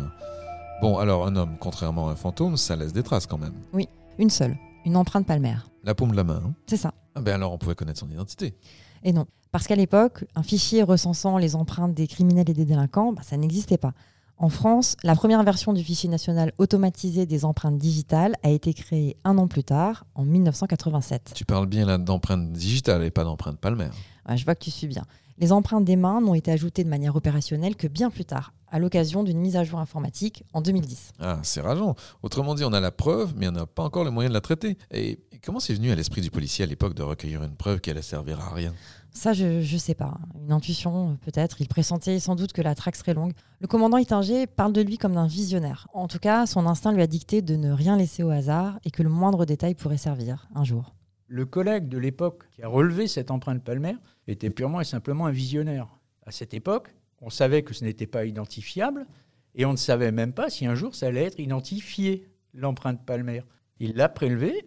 Bon, 0.80 0.98
alors, 0.98 1.26
un 1.26 1.36
homme, 1.36 1.56
contrairement 1.60 2.08
à 2.08 2.12
un 2.12 2.16
fantôme, 2.16 2.56
ça 2.56 2.76
laisse 2.76 2.92
des 2.92 3.02
traces 3.02 3.26
quand 3.26 3.38
même. 3.38 3.54
Une 4.18 4.30
seule, 4.30 4.56
une 4.84 4.96
empreinte 4.96 5.26
palmaire. 5.26 5.68
La 5.82 5.94
paume 5.94 6.10
de 6.10 6.16
la 6.16 6.24
main. 6.24 6.42
hein. 6.44 6.54
C'est 6.66 6.76
ça. 6.76 6.94
Ah 7.14 7.20
ben 7.20 7.34
alors, 7.34 7.52
on 7.52 7.58
pouvait 7.58 7.74
connaître 7.74 8.00
son 8.00 8.10
identité. 8.10 8.54
Et 9.02 9.12
non. 9.12 9.26
Parce 9.50 9.66
qu'à 9.66 9.76
l'époque, 9.76 10.24
un 10.34 10.42
fichier 10.42 10.82
recensant 10.82 11.38
les 11.38 11.54
empreintes 11.56 11.94
des 11.94 12.06
criminels 12.06 12.50
et 12.50 12.54
des 12.54 12.64
délinquants, 12.64 13.12
bah, 13.12 13.22
ça 13.24 13.36
n'existait 13.36 13.78
pas. 13.78 13.92
En 14.36 14.48
France, 14.48 14.96
la 15.04 15.14
première 15.14 15.42
version 15.44 15.72
du 15.72 15.82
fichier 15.84 16.08
national 16.10 16.52
automatisé 16.58 17.24
des 17.24 17.44
empreintes 17.44 17.78
digitales 17.78 18.34
a 18.42 18.50
été 18.50 18.74
créée 18.74 19.16
un 19.24 19.38
an 19.38 19.46
plus 19.46 19.62
tard, 19.62 20.04
en 20.16 20.24
1987. 20.24 21.32
Tu 21.34 21.44
parles 21.44 21.66
bien 21.66 21.86
là 21.86 21.98
d'empreinte 21.98 22.52
digitale 22.52 23.04
et 23.04 23.10
pas 23.10 23.22
d'empreinte 23.24 23.58
palmaire. 23.58 23.92
Ouais, 24.28 24.36
je 24.36 24.44
vois 24.44 24.56
que 24.56 24.64
tu 24.64 24.72
suis 24.72 24.88
bien. 24.88 25.04
Les 25.38 25.52
empreintes 25.52 25.84
des 25.84 25.96
mains 25.96 26.20
n'ont 26.20 26.34
été 26.34 26.50
ajoutées 26.50 26.82
de 26.84 26.88
manière 26.88 27.14
opérationnelle 27.14 27.76
que 27.76 27.86
bien 27.86 28.10
plus 28.10 28.24
tard, 28.24 28.52
à 28.74 28.80
l'occasion 28.80 29.22
d'une 29.22 29.38
mise 29.38 29.54
à 29.54 29.62
jour 29.62 29.78
informatique 29.78 30.42
en 30.52 30.60
2010. 30.60 31.12
Ah, 31.20 31.38
c'est 31.44 31.60
rageant. 31.60 31.94
Autrement 32.24 32.56
dit, 32.56 32.64
on 32.64 32.72
a 32.72 32.80
la 32.80 32.90
preuve, 32.90 33.32
mais 33.36 33.46
on 33.46 33.52
n'a 33.52 33.66
pas 33.66 33.84
encore 33.84 34.02
les 34.02 34.10
moyens 34.10 34.32
de 34.32 34.34
la 34.34 34.40
traiter. 34.40 34.76
Et 34.90 35.20
comment 35.44 35.60
c'est 35.60 35.74
venu 35.74 35.92
à 35.92 35.94
l'esprit 35.94 36.22
du 36.22 36.30
policier 36.32 36.64
à 36.64 36.66
l'époque 36.66 36.94
de 36.94 37.04
recueillir 37.04 37.44
une 37.44 37.54
preuve 37.54 37.78
qui 37.78 37.90
allait 37.90 38.02
servir 38.02 38.40
à 38.40 38.52
rien? 38.52 38.74
Ça, 39.12 39.32
je, 39.32 39.60
je 39.60 39.76
sais 39.76 39.94
pas. 39.94 40.18
Une 40.42 40.50
intuition, 40.50 41.16
peut-être. 41.24 41.60
Il 41.60 41.68
pressentait 41.68 42.18
sans 42.18 42.34
doute 42.34 42.52
que 42.52 42.62
la 42.62 42.74
traque 42.74 42.96
serait 42.96 43.14
longue. 43.14 43.32
Le 43.60 43.68
commandant 43.68 43.96
Ittinger 43.96 44.48
parle 44.48 44.72
de 44.72 44.80
lui 44.80 44.98
comme 44.98 45.14
d'un 45.14 45.28
visionnaire. 45.28 45.86
En 45.94 46.08
tout 46.08 46.18
cas, 46.18 46.44
son 46.44 46.66
instinct 46.66 46.90
lui 46.90 47.02
a 47.02 47.06
dicté 47.06 47.42
de 47.42 47.54
ne 47.54 47.70
rien 47.70 47.96
laisser 47.96 48.24
au 48.24 48.30
hasard 48.30 48.80
et 48.84 48.90
que 48.90 49.04
le 49.04 49.08
moindre 49.08 49.44
détail 49.44 49.76
pourrait 49.76 49.98
servir 49.98 50.48
un 50.52 50.64
jour. 50.64 50.96
Le 51.28 51.46
collègue 51.46 51.88
de 51.88 51.98
l'époque 51.98 52.42
qui 52.50 52.64
a 52.64 52.68
relevé 52.68 53.06
cette 53.06 53.30
empreinte 53.30 53.62
palmaire 53.62 53.98
était 54.26 54.50
purement 54.50 54.80
et 54.80 54.84
simplement 54.84 55.26
un 55.26 55.30
visionnaire. 55.30 55.86
À 56.26 56.32
cette 56.32 56.54
époque, 56.54 56.92
on 57.24 57.30
savait 57.30 57.62
que 57.62 57.74
ce 57.74 57.84
n'était 57.84 58.06
pas 58.06 58.26
identifiable 58.26 59.06
et 59.54 59.64
on 59.64 59.72
ne 59.72 59.76
savait 59.76 60.12
même 60.12 60.32
pas 60.32 60.50
si 60.50 60.66
un 60.66 60.74
jour 60.74 60.94
ça 60.94 61.06
allait 61.06 61.24
être 61.24 61.40
identifié, 61.40 62.28
l'empreinte 62.52 63.04
palmaire. 63.04 63.44
Il 63.80 63.94
l'a 63.94 64.08
prélevé 64.08 64.66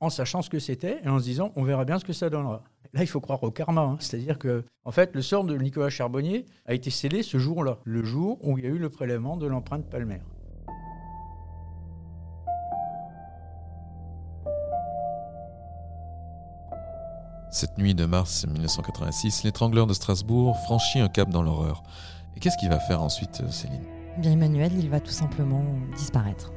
en 0.00 0.10
sachant 0.10 0.42
ce 0.42 0.50
que 0.50 0.58
c'était 0.58 1.00
et 1.04 1.08
en 1.08 1.18
se 1.18 1.24
disant 1.24 1.52
on 1.56 1.62
verra 1.62 1.84
bien 1.84 1.98
ce 1.98 2.04
que 2.04 2.12
ça 2.12 2.30
donnera. 2.30 2.64
Là, 2.94 3.02
il 3.02 3.06
faut 3.06 3.20
croire 3.20 3.42
au 3.42 3.50
karma. 3.50 3.82
hein. 3.82 3.96
C'est-à-dire 4.00 4.38
que, 4.38 4.64
en 4.84 4.90
fait, 4.92 5.14
le 5.14 5.20
sort 5.20 5.44
de 5.44 5.56
Nicolas 5.58 5.90
Charbonnier 5.90 6.46
a 6.64 6.72
été 6.72 6.88
scellé 6.88 7.22
ce 7.22 7.36
jour-là, 7.36 7.80
le 7.84 8.02
jour 8.02 8.38
où 8.42 8.56
il 8.56 8.64
y 8.64 8.66
a 8.66 8.70
eu 8.70 8.78
le 8.78 8.88
prélèvement 8.88 9.36
de 9.36 9.46
l'empreinte 9.46 9.90
palmaire. 9.90 10.24
Cette 17.58 17.76
nuit 17.76 17.96
de 17.96 18.04
mars 18.04 18.46
1986, 18.46 19.42
l'étrangleur 19.42 19.88
de 19.88 19.92
Strasbourg 19.92 20.56
franchit 20.58 21.00
un 21.00 21.08
cap 21.08 21.28
dans 21.28 21.42
l'horreur. 21.42 21.82
Et 22.36 22.38
qu'est-ce 22.38 22.56
qu'il 22.56 22.68
va 22.68 22.78
faire 22.78 23.02
ensuite, 23.02 23.40
euh, 23.40 23.50
Céline? 23.50 23.82
Eh 24.16 24.20
Bien 24.20 24.30
Emmanuel, 24.30 24.70
il 24.78 24.88
va 24.88 25.00
tout 25.00 25.10
simplement 25.10 25.64
disparaître. 25.96 26.52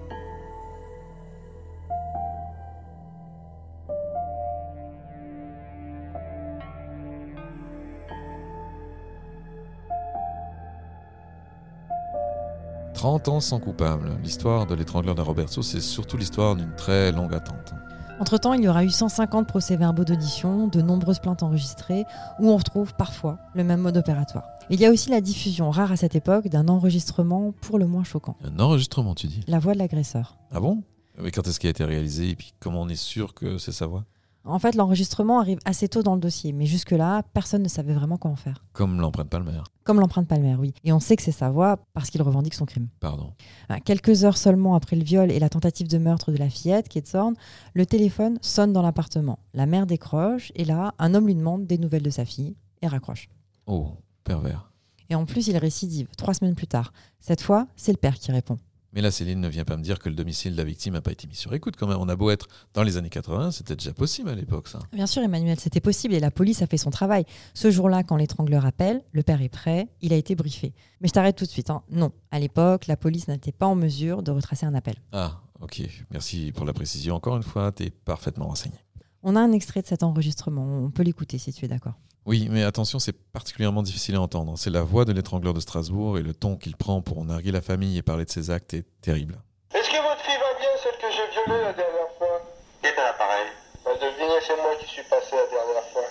«30 12.93 13.27
ans 13.27 13.39
sans 13.39 13.59
coupable. 13.59 14.19
L'histoire 14.21 14.67
de 14.67 14.75
l'étrangleur 14.75 15.15
de 15.15 15.21
Roberto, 15.21 15.63
c'est 15.63 15.81
surtout 15.81 16.17
l'histoire 16.17 16.55
d'une 16.55 16.75
très 16.75 17.11
longue 17.11 17.33
attente. 17.33 17.73
Entre-temps, 18.21 18.53
il 18.53 18.63
y 18.63 18.67
aura 18.67 18.83
eu 18.83 18.91
150 18.91 19.47
procès-verbaux 19.47 20.05
d'audition, 20.05 20.67
de 20.67 20.83
nombreuses 20.83 21.17
plaintes 21.17 21.41
enregistrées, 21.41 22.05
où 22.39 22.51
on 22.51 22.55
retrouve 22.55 22.93
parfois 22.93 23.39
le 23.55 23.63
même 23.63 23.81
mode 23.81 23.97
opératoire. 23.97 24.43
Il 24.69 24.79
y 24.79 24.85
a 24.85 24.91
aussi 24.91 25.09
la 25.09 25.21
diffusion, 25.21 25.71
rare 25.71 25.91
à 25.91 25.95
cette 25.97 26.13
époque, 26.13 26.47
d'un 26.47 26.67
enregistrement 26.67 27.51
pour 27.61 27.79
le 27.79 27.87
moins 27.87 28.03
choquant. 28.03 28.37
Un 28.43 28.59
enregistrement, 28.59 29.15
tu 29.15 29.25
dis? 29.25 29.41
La 29.47 29.57
voix 29.57 29.73
de 29.73 29.79
l'agresseur. 29.79 30.37
Ah 30.51 30.59
bon? 30.59 30.83
Mais 31.19 31.31
quand 31.31 31.47
est-ce 31.47 31.59
qu'il 31.59 31.69
a 31.69 31.71
été 31.71 31.83
réalisé? 31.83 32.29
Et 32.29 32.35
puis 32.35 32.53
comment 32.59 32.81
on 32.81 32.89
est 32.89 32.95
sûr 32.95 33.33
que 33.33 33.57
c'est 33.57 33.71
sa 33.71 33.87
voix? 33.87 34.05
En 34.43 34.57
fait, 34.57 34.73
l'enregistrement 34.73 35.39
arrive 35.39 35.59
assez 35.65 35.87
tôt 35.87 36.01
dans 36.01 36.15
le 36.15 36.19
dossier, 36.19 36.51
mais 36.51 36.65
jusque-là, 36.65 37.21
personne 37.33 37.61
ne 37.61 37.67
savait 37.67 37.93
vraiment 37.93 38.17
quoi 38.17 38.31
en 38.31 38.35
faire. 38.35 38.65
Comme 38.73 38.99
l'empreinte 38.99 39.29
palmaire. 39.29 39.65
Comme 39.83 39.99
l'empreinte 39.99 40.27
palmaire, 40.27 40.59
oui. 40.59 40.73
Et 40.83 40.91
on 40.91 40.99
sait 40.99 41.15
que 41.15 41.21
c'est 41.21 41.31
sa 41.31 41.51
voix 41.51 41.77
parce 41.93 42.09
qu'il 42.09 42.21
revendique 42.23 42.55
son 42.55 42.65
crime. 42.65 42.87
Pardon. 42.99 43.33
Ah, 43.69 43.79
Quelques 43.79 44.23
heures 44.23 44.37
seulement 44.37 44.73
après 44.73 44.95
le 44.95 45.03
viol 45.03 45.31
et 45.31 45.37
la 45.39 45.49
tentative 45.49 45.87
de 45.87 45.97
meurtre 45.99 46.31
de 46.31 46.37
la 46.37 46.49
fillette, 46.49 46.89
Kate 46.89 47.11
Thorne, 47.11 47.35
le 47.75 47.85
téléphone 47.85 48.39
sonne 48.41 48.73
dans 48.73 48.81
l'appartement. 48.81 49.37
La 49.53 49.67
mère 49.67 49.85
décroche 49.85 50.51
et 50.55 50.65
là, 50.65 50.95
un 50.97 51.13
homme 51.13 51.27
lui 51.27 51.35
demande 51.35 51.67
des 51.67 51.77
nouvelles 51.77 52.03
de 52.03 52.09
sa 52.09 52.25
fille 52.25 52.55
et 52.81 52.87
raccroche. 52.87 53.29
Oh, 53.67 53.89
pervers. 54.23 54.71
Et 55.11 55.15
en 55.15 55.25
plus, 55.25 55.47
il 55.47 55.57
récidive 55.57 56.07
trois 56.17 56.33
semaines 56.33 56.55
plus 56.55 56.67
tard. 56.67 56.93
Cette 57.19 57.41
fois, 57.41 57.67
c'est 57.75 57.91
le 57.91 57.97
père 57.97 58.15
qui 58.15 58.31
répond. 58.31 58.57
Mais 58.93 59.01
là, 59.01 59.09
Céline 59.11 59.39
ne 59.39 59.47
vient 59.47 59.63
pas 59.63 59.77
me 59.77 59.83
dire 59.83 59.99
que 59.99 60.09
le 60.09 60.15
domicile 60.15 60.51
de 60.51 60.57
la 60.57 60.63
victime 60.65 60.93
n'a 60.93 61.01
pas 61.01 61.11
été 61.13 61.25
mis 61.27 61.35
sur 61.35 61.53
écoute 61.53 61.75
quand 61.77 61.87
même. 61.87 61.97
On 61.99 62.09
a 62.09 62.15
beau 62.15 62.29
être 62.29 62.47
dans 62.73 62.83
les 62.83 62.97
années 62.97 63.09
80, 63.09 63.51
c'était 63.51 63.75
déjà 63.75 63.93
possible 63.93 64.29
à 64.29 64.35
l'époque, 64.35 64.67
ça. 64.67 64.79
Bien 64.91 65.07
sûr, 65.07 65.21
Emmanuel, 65.23 65.59
c'était 65.59 65.79
possible 65.79 66.13
et 66.13 66.19
la 66.19 66.31
police 66.31 66.61
a 66.61 66.67
fait 66.67 66.77
son 66.77 66.89
travail. 66.89 67.23
Ce 67.53 67.71
jour-là, 67.71 68.03
quand 68.03 68.17
l'étrangleur 68.17 68.65
appelle, 68.65 69.01
le 69.13 69.23
père 69.23 69.41
est 69.41 69.49
prêt, 69.49 69.87
il 70.01 70.11
a 70.11 70.17
été 70.17 70.35
briefé. 70.35 70.73
Mais 70.99 71.07
je 71.07 71.13
t'arrête 71.13 71.37
tout 71.37 71.45
de 71.45 71.49
suite. 71.49 71.69
hein. 71.69 71.83
Non, 71.89 72.11
à 72.31 72.39
l'époque, 72.39 72.87
la 72.87 72.97
police 72.97 73.27
n'était 73.29 73.53
pas 73.53 73.65
en 73.67 73.75
mesure 73.75 74.23
de 74.23 74.31
retracer 74.31 74.65
un 74.65 74.75
appel. 74.75 74.95
Ah, 75.13 75.39
ok. 75.61 75.81
Merci 76.11 76.51
pour 76.51 76.65
la 76.65 76.73
précision. 76.73 77.15
Encore 77.15 77.37
une 77.37 77.43
fois, 77.43 77.71
tu 77.71 77.83
es 77.83 77.89
parfaitement 77.91 78.47
renseigné. 78.47 78.75
On 79.23 79.35
a 79.35 79.39
un 79.39 79.51
extrait 79.51 79.81
de 79.83 79.87
cet 79.87 80.03
enregistrement, 80.03 80.65
on 80.83 80.89
peut 80.89 81.03
l'écouter 81.03 81.37
si 81.37 81.53
tu 81.53 81.63
es 81.63 81.67
d'accord. 81.67 81.93
Oui, 82.25 82.47
mais 82.51 82.63
attention, 82.63 82.99
c'est 82.99 83.13
particulièrement 83.31 83.81
difficile 83.81 84.15
à 84.15 84.21
entendre. 84.21 84.53
C'est 84.57 84.69
la 84.69 84.83
voix 84.83 85.05
de 85.05 85.11
l'étrangleur 85.11 85.53
de 85.53 85.59
Strasbourg 85.59 86.19
et 86.19 86.21
le 86.21 86.33
ton 86.33 86.55
qu'il 86.55 86.75
prend 86.75 87.01
pour 87.01 87.25
narguer 87.25 87.51
la 87.51 87.61
famille 87.61 87.97
et 87.97 88.01
parler 88.03 88.25
de 88.25 88.29
ses 88.29 88.51
actes 88.51 88.73
est 88.75 88.85
terrible. 89.01 89.41
Est-ce 89.73 89.89
que 89.89 89.97
votre 90.01 90.21
fille 90.21 90.37
va 90.37 90.59
bien, 90.59 90.69
celle 90.83 90.97
que 91.01 91.09
j'ai 91.11 91.27
violée 91.33 91.63
la 91.63 91.73
dernière 91.73 92.11
fois? 92.19 92.41
Qui 92.81 92.87
est 92.89 92.97
à 92.97 93.03
l'appareil 93.05 93.47
Bah, 93.83 93.91
devinez, 93.95 94.39
c'est 94.45 94.55
moi 94.57 94.75
qui 94.79 94.87
suis 94.87 95.03
passé 95.09 95.35
la 95.35 95.47
dernière 95.49 95.89
fois. 95.91 96.03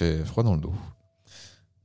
Fait 0.00 0.24
froid 0.24 0.42
dans 0.42 0.54
le 0.54 0.60
dos. 0.60 0.72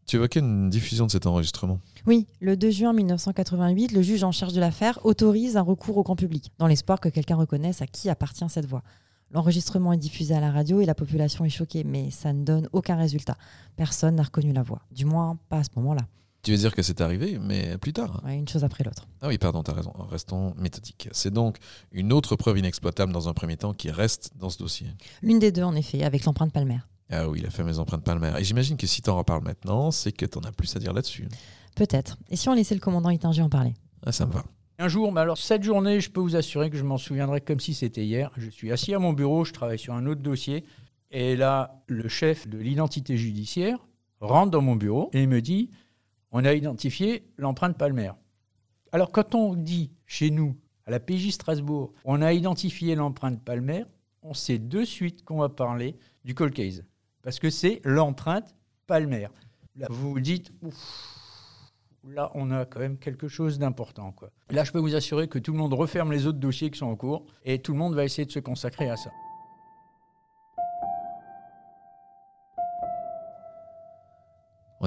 Tu 0.08 0.16
évoquais 0.16 0.40
une 0.40 0.70
diffusion 0.70 1.06
de 1.06 1.12
cet 1.12 1.26
enregistrement. 1.26 1.80
Oui, 2.06 2.28
le 2.40 2.56
2 2.56 2.70
juin 2.70 2.94
1988, 2.94 3.92
le 3.92 4.02
juge 4.02 4.24
en 4.24 4.32
charge 4.32 4.54
de 4.54 4.60
l'affaire 4.60 5.00
autorise 5.04 5.58
un 5.58 5.62
recours 5.62 5.98
au 5.98 6.04
grand 6.04 6.16
public, 6.16 6.52
dans 6.60 6.68
l'espoir 6.68 7.00
que 7.00 7.10
quelqu'un 7.10 7.36
reconnaisse 7.36 7.82
à 7.82 7.88
qui 7.88 8.10
appartient 8.10 8.48
cette 8.48 8.68
voix. 8.68 8.84
L'enregistrement 9.32 9.92
est 9.92 9.98
diffusé 9.98 10.34
à 10.34 10.40
la 10.40 10.52
radio 10.52 10.80
et 10.80 10.86
la 10.86 10.96
population 10.96 11.44
est 11.44 11.50
choquée, 11.50 11.84
mais 11.84 12.12
ça 12.12 12.32
ne 12.32 12.46
donne 12.46 12.70
aucun 12.72 12.96
résultat. 12.96 13.36
Personne 13.76 14.16
n'a 14.16 14.24
reconnu 14.24 14.54
la 14.54 14.62
voix, 14.62 14.82
du 14.92 15.06
moins 15.06 15.38
pas 15.50 15.58
à 15.58 15.64
ce 15.64 15.72
moment-là. 15.76 16.04
Tu 16.44 16.52
veux 16.52 16.58
dire 16.58 16.76
que 16.76 16.84
c'est 16.84 17.02
arrivé, 17.02 17.40
mais 17.42 17.78
plus 17.80 17.92
tard. 17.92 18.22
Ouais, 18.24 18.38
une 18.38 18.48
chose 18.48 18.64
après 18.64 18.84
l'autre. 18.84 19.08
Ah 19.22 19.28
oui, 19.28 19.40
pardon, 19.40 19.64
t'as 19.64 19.74
raison. 19.74 19.92
Restons 20.12 20.54
méthodiques. 20.58 21.10
C'est 21.12 21.34
donc 21.34 21.58
une 21.92 22.14
autre 22.14 22.36
preuve 22.36 22.60
inexploitable 22.60 23.12
dans 23.12 23.28
un 23.28 23.34
premier 23.34 23.58
temps 23.58 23.74
qui 23.74 23.90
reste 23.90 24.32
dans 24.40 24.52
ce 24.52 24.60
dossier. 24.60 24.88
L'une 25.24 25.40
des 25.40 25.52
deux, 25.52 25.64
en 25.64 25.76
effet, 25.76 26.04
avec 26.04 26.24
l'empreinte 26.24 26.54
palmaire. 26.54 26.88
Ah 27.10 27.30
oui, 27.30 27.42
la 27.42 27.50
fameuse 27.50 27.80
empreinte 27.80 28.04
palmaire. 28.04 28.38
Et 28.38 28.44
j'imagine 28.44 28.78
que 28.78 28.88
si 28.88 29.02
t'en 29.02 29.18
reparles 29.18 29.44
maintenant, 29.44 29.92
c'est 29.92 30.12
que 30.12 30.26
t'en 30.26 30.42
as 30.42 30.52
plus 30.52 30.76
à 30.76 30.80
dire 30.80 30.94
là-dessus. 30.94 31.28
Peut-être. 31.76 32.18
Et 32.30 32.36
si 32.36 32.50
on 32.50 32.54
laissait 32.54 32.76
le 32.76 32.82
commandant 32.82 33.10
Itinger 33.10 33.44
en 33.44 33.50
parler? 33.50 33.74
Ah, 34.06 34.12
ça 34.12 34.26
me 34.26 34.32
va. 34.32 34.44
Un 34.78 34.88
jour, 34.88 35.12
mais 35.14 35.22
alors 35.22 35.38
cette 35.38 35.64
journée, 35.64 36.02
je 36.02 36.10
peux 36.10 36.20
vous 36.20 36.36
assurer 36.36 36.70
que 36.70 36.78
je 36.78 36.84
m'en 36.84 36.98
souviendrai 36.98 37.42
comme 37.42 37.60
si 37.60 37.74
c'était 37.74 38.04
hier. 38.04 38.32
Je 38.36 38.50
suis 38.50 38.72
assis 38.72 38.94
à 38.94 39.00
mon 39.00 39.14
bureau, 39.14 39.46
je 39.46 39.54
travaille 39.54 39.80
sur 39.80 39.94
un 39.94 40.06
autre 40.06 40.22
dossier. 40.22 40.66
Et 41.12 41.36
là, 41.36 41.82
le 41.88 42.10
chef 42.10 42.48
de 42.48 42.58
l'identité 42.58 43.18
judiciaire 43.18 43.78
rentre 44.20 44.52
dans 44.52 44.62
mon 44.62 44.76
bureau 44.76 45.10
et 45.14 45.22
il 45.22 45.30
me 45.30 45.42
dit 45.42 45.70
On 46.32 46.44
a 46.44 46.54
identifié 46.54 47.26
l'empreinte 47.38 47.78
palmaire. 47.78 48.16
Alors, 48.92 49.12
quand 49.12 49.36
on 49.36 49.56
dit 49.56 49.92
chez 50.06 50.30
nous, 50.30 50.58
à 50.86 50.92
la 50.92 51.00
PJ 51.00 51.32
Strasbourg, 51.32 51.94
on 52.04 52.22
a 52.22 52.34
identifié 52.34 52.96
l'empreinte 52.96 53.42
palmaire, 53.44 53.86
on 54.24 54.34
sait 54.34 54.58
de 54.58 54.84
suite 54.84 55.24
qu'on 55.24 55.40
va 55.40 55.50
parler 55.50 55.96
du 56.26 56.36
cold 56.36 56.54
case. 56.54 56.84
Parce 57.26 57.40
que 57.40 57.50
c'est 57.50 57.82
l'empreinte 57.84 58.56
palmaire. 58.86 59.32
Là, 59.76 59.88
vous 59.90 60.12
vous 60.12 60.20
dites 60.20 60.52
Ouf, 60.62 61.74
là, 62.08 62.32
on 62.36 62.52
a 62.52 62.66
quand 62.66 62.80
même 62.80 63.00
quelque 63.00 63.28
chose 63.28 63.58
d'important. 63.58 64.14
Là, 64.52 64.64
je 64.64 64.72
peux 64.72 64.80
vous 64.80 64.96
assurer 64.96 65.28
que 65.28 65.40
tout 65.40 65.52
le 65.52 65.58
monde 65.58 65.74
referme 65.74 66.12
les 66.12 66.28
autres 66.28 66.38
dossiers 66.38 66.70
qui 66.70 66.78
sont 66.78 66.86
en 66.86 66.96
cours 66.96 67.26
et 67.44 67.60
tout 67.60 67.72
le 67.72 67.80
monde 67.80 67.96
va 67.96 68.06
essayer 68.06 68.28
de 68.28 68.32
se 68.32 68.40
consacrer 68.40 68.92
à 68.92 68.96
ça. 68.96 69.10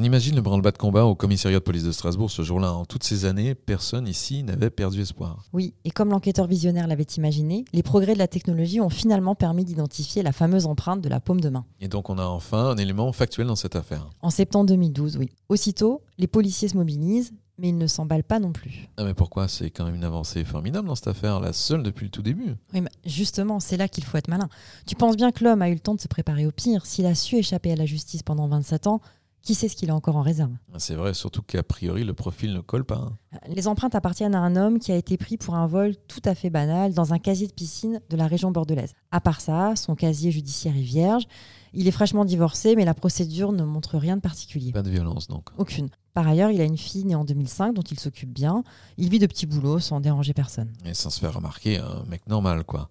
On 0.00 0.05
imagine 0.05 0.37
le 0.37 0.43
branle-bas 0.43 0.71
de 0.71 0.78
combat 0.78 1.07
au 1.07 1.17
commissariat 1.17 1.59
de 1.59 1.64
police 1.64 1.83
de 1.83 1.90
Strasbourg 1.90 2.31
ce 2.31 2.43
jour-là. 2.43 2.73
En 2.73 2.85
toutes 2.85 3.02
ces 3.02 3.25
années, 3.25 3.57
personne 3.57 4.07
ici 4.07 4.45
n'avait 4.45 4.71
perdu 4.71 5.00
espoir. 5.00 5.47
Oui, 5.52 5.75
et 5.85 5.90
comme 5.90 6.11
l'enquêteur 6.11 6.47
visionnaire 6.47 6.87
l'avait 6.87 7.02
imaginé, 7.02 7.64
les 7.73 7.83
progrès 7.83 8.12
de 8.12 8.19
la 8.19 8.28
technologie 8.28 8.81
ont 8.81 8.90
finalement 8.90 9.35
permis 9.35 9.64
d'identifier 9.64 10.23
la 10.23 10.31
fameuse 10.31 10.67
empreinte 10.67 11.00
de 11.00 11.09
la 11.09 11.19
paume 11.19 11.40
de 11.40 11.49
main. 11.49 11.64
Et 11.81 11.88
donc 11.88 12.11
on 12.11 12.19
a 12.19 12.25
enfin 12.25 12.67
un 12.67 12.76
élément 12.76 13.11
factuel 13.11 13.49
dans 13.49 13.57
cette 13.57 13.75
affaire. 13.75 14.09
En 14.23 14.31
septembre 14.31 14.67
2012, 14.67 15.17
oui. 15.17 15.31
Aussitôt, 15.49 16.02
les 16.17 16.28
policiers 16.28 16.69
se 16.69 16.76
mobilisent, 16.76 17.33
mais 17.59 17.71
ils 17.71 17.76
ne 17.76 17.88
s'emballent 17.88 18.23
pas 18.23 18.38
non 18.38 18.52
plus. 18.52 18.88
Ah 18.99 19.05
mais 19.05 19.14
pourquoi? 19.14 19.49
C'est 19.49 19.71
quand 19.71 19.85
même 19.85 19.97
une 19.97 20.05
avancée 20.05 20.45
formidable 20.45 20.87
dans 20.87 20.95
cette 20.95 21.09
affaire, 21.09 21.40
la 21.40 21.52
seule 21.52 21.83
depuis 21.83 22.05
le 22.05 22.11
tout 22.11 22.23
début. 22.23 22.55
Oui, 22.73 22.83
mais 22.83 22.90
justement, 23.05 23.59
c'est 23.59 23.76
là 23.76 23.88
qu'il 23.88 24.05
faut 24.05 24.17
être 24.17 24.28
malin. 24.28 24.49
Tu 24.87 24.95
penses 24.95 25.17
bien 25.17 25.33
que 25.33 25.43
l'homme 25.43 25.61
a 25.61 25.69
eu 25.69 25.75
le 25.75 25.81
temps 25.81 25.97
de 25.97 26.00
se 26.00 26.07
préparer 26.07 26.47
au 26.47 26.52
pire. 26.52 26.87
S'il 26.87 27.07
a 27.07 27.17
su 27.17 27.35
échapper 27.35 27.73
à 27.73 27.76
la 27.76 27.85
justice 27.85 28.23
pendant 28.23 28.47
27 28.47 28.87
ans, 28.87 29.00
qui 29.42 29.54
sait 29.54 29.68
ce 29.68 29.76
qu'il 29.76 29.90
a 29.90 29.95
encore 29.95 30.16
en 30.16 30.23
réserve? 30.23 30.52
C'est 30.76 30.95
vrai, 30.95 31.14
surtout 31.14 31.42
qu'a 31.42 31.62
priori 31.62 32.04
le 32.04 32.12
profil 32.12 32.52
ne 32.52 32.61
colle 32.61 32.85
pas. 32.85 32.97
hein. 33.33 33.38
Les 33.49 33.66
empreintes 33.68 33.95
appartiennent 33.95 34.35
à 34.35 34.40
un 34.40 34.57
homme 34.57 34.78
qui 34.78 34.92
a 34.92 34.97
été 34.97 35.16
pris 35.16 35.37
pour 35.37 35.54
un 35.54 35.66
vol 35.66 35.95
tout 36.09 36.21
à 36.25 36.35
fait 36.35 36.50
banal 36.50 36.92
dans 36.92 37.14
un 37.14 37.18
casier 37.18 37.47
de 37.47 37.52
piscine 37.52 38.00
de 38.11 38.16
la 38.16 38.26
région 38.26 38.50
bordelaise. 38.50 38.92
À 39.11 39.21
part 39.21 39.40
ça, 39.40 39.75
son 39.76 39.95
casier 39.95 40.30
judiciaire 40.30 40.76
est 40.76 40.80
vierge. 40.83 41.25
Il 41.73 41.87
est 41.87 41.90
fraîchement 41.92 42.25
divorcé, 42.25 42.76
mais 42.76 42.85
la 42.85 42.95
procédure 42.95 43.52
ne 43.52 43.62
montre 43.62 43.97
rien 43.99 44.16
de 44.16 44.23
particulier. 44.23 44.73
Pas 44.73 44.83
de 44.83 44.90
violence 44.90 45.28
donc. 45.28 45.49
Aucune. 45.59 45.88
Par 46.14 46.26
ailleurs, 46.26 46.50
il 46.50 46.61
a 46.61 46.64
une 46.64 46.78
fille 46.78 47.04
née 47.04 47.14
en 47.14 47.25
2005 47.25 47.75
dont 47.75 47.83
il 47.83 48.00
s'occupe 48.00 48.33
bien. 48.33 48.64
Il 48.97 49.09
vit 49.09 49.18
de 49.18 49.26
petits 49.26 49.47
boulots 49.47 49.78
sans 49.78 50.00
déranger 50.00 50.33
personne. 50.35 50.73
Et 50.85 50.95
sans 50.95 51.11
se 51.11 51.21
faire 51.21 51.35
remarquer, 51.35 51.78
un 51.78 52.04
mec 52.09 52.26
normal 52.26 52.64
quoi. 52.64 52.90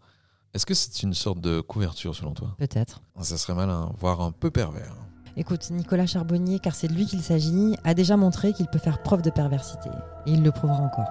Est-ce 0.53 0.65
que 0.65 0.73
c'est 0.73 1.03
une 1.03 1.13
sorte 1.13 1.41
de 1.41 1.59
couverture 1.61 2.15
selon 2.15 2.33
toi? 2.33 2.55
Peut-être. 2.57 3.01
Ça 3.21 3.37
serait 3.37 3.53
malin, 3.53 3.91
voire 3.99 4.21
un 4.21 4.31
peu 4.31 4.49
pervers. 4.49 4.95
Écoute, 5.39 5.69
Nicolas 5.69 6.07
Charbonnier, 6.07 6.57
car 6.57 6.73
c'est 6.73 6.87
de 6.87 6.93
lui 6.93 7.05
qu'il 7.05 7.21
s'agit, 7.21 7.75
a 7.83 7.93
déjà 7.93 8.17
montré 8.17 8.53
qu'il 8.53 8.65
peut 8.65 8.79
faire 8.79 9.03
preuve 9.03 9.21
de 9.21 9.29
perversité. 9.29 9.89
Et 10.25 10.31
il 10.31 10.41
le 10.41 10.51
prouvera 10.51 10.79
encore. 10.79 11.05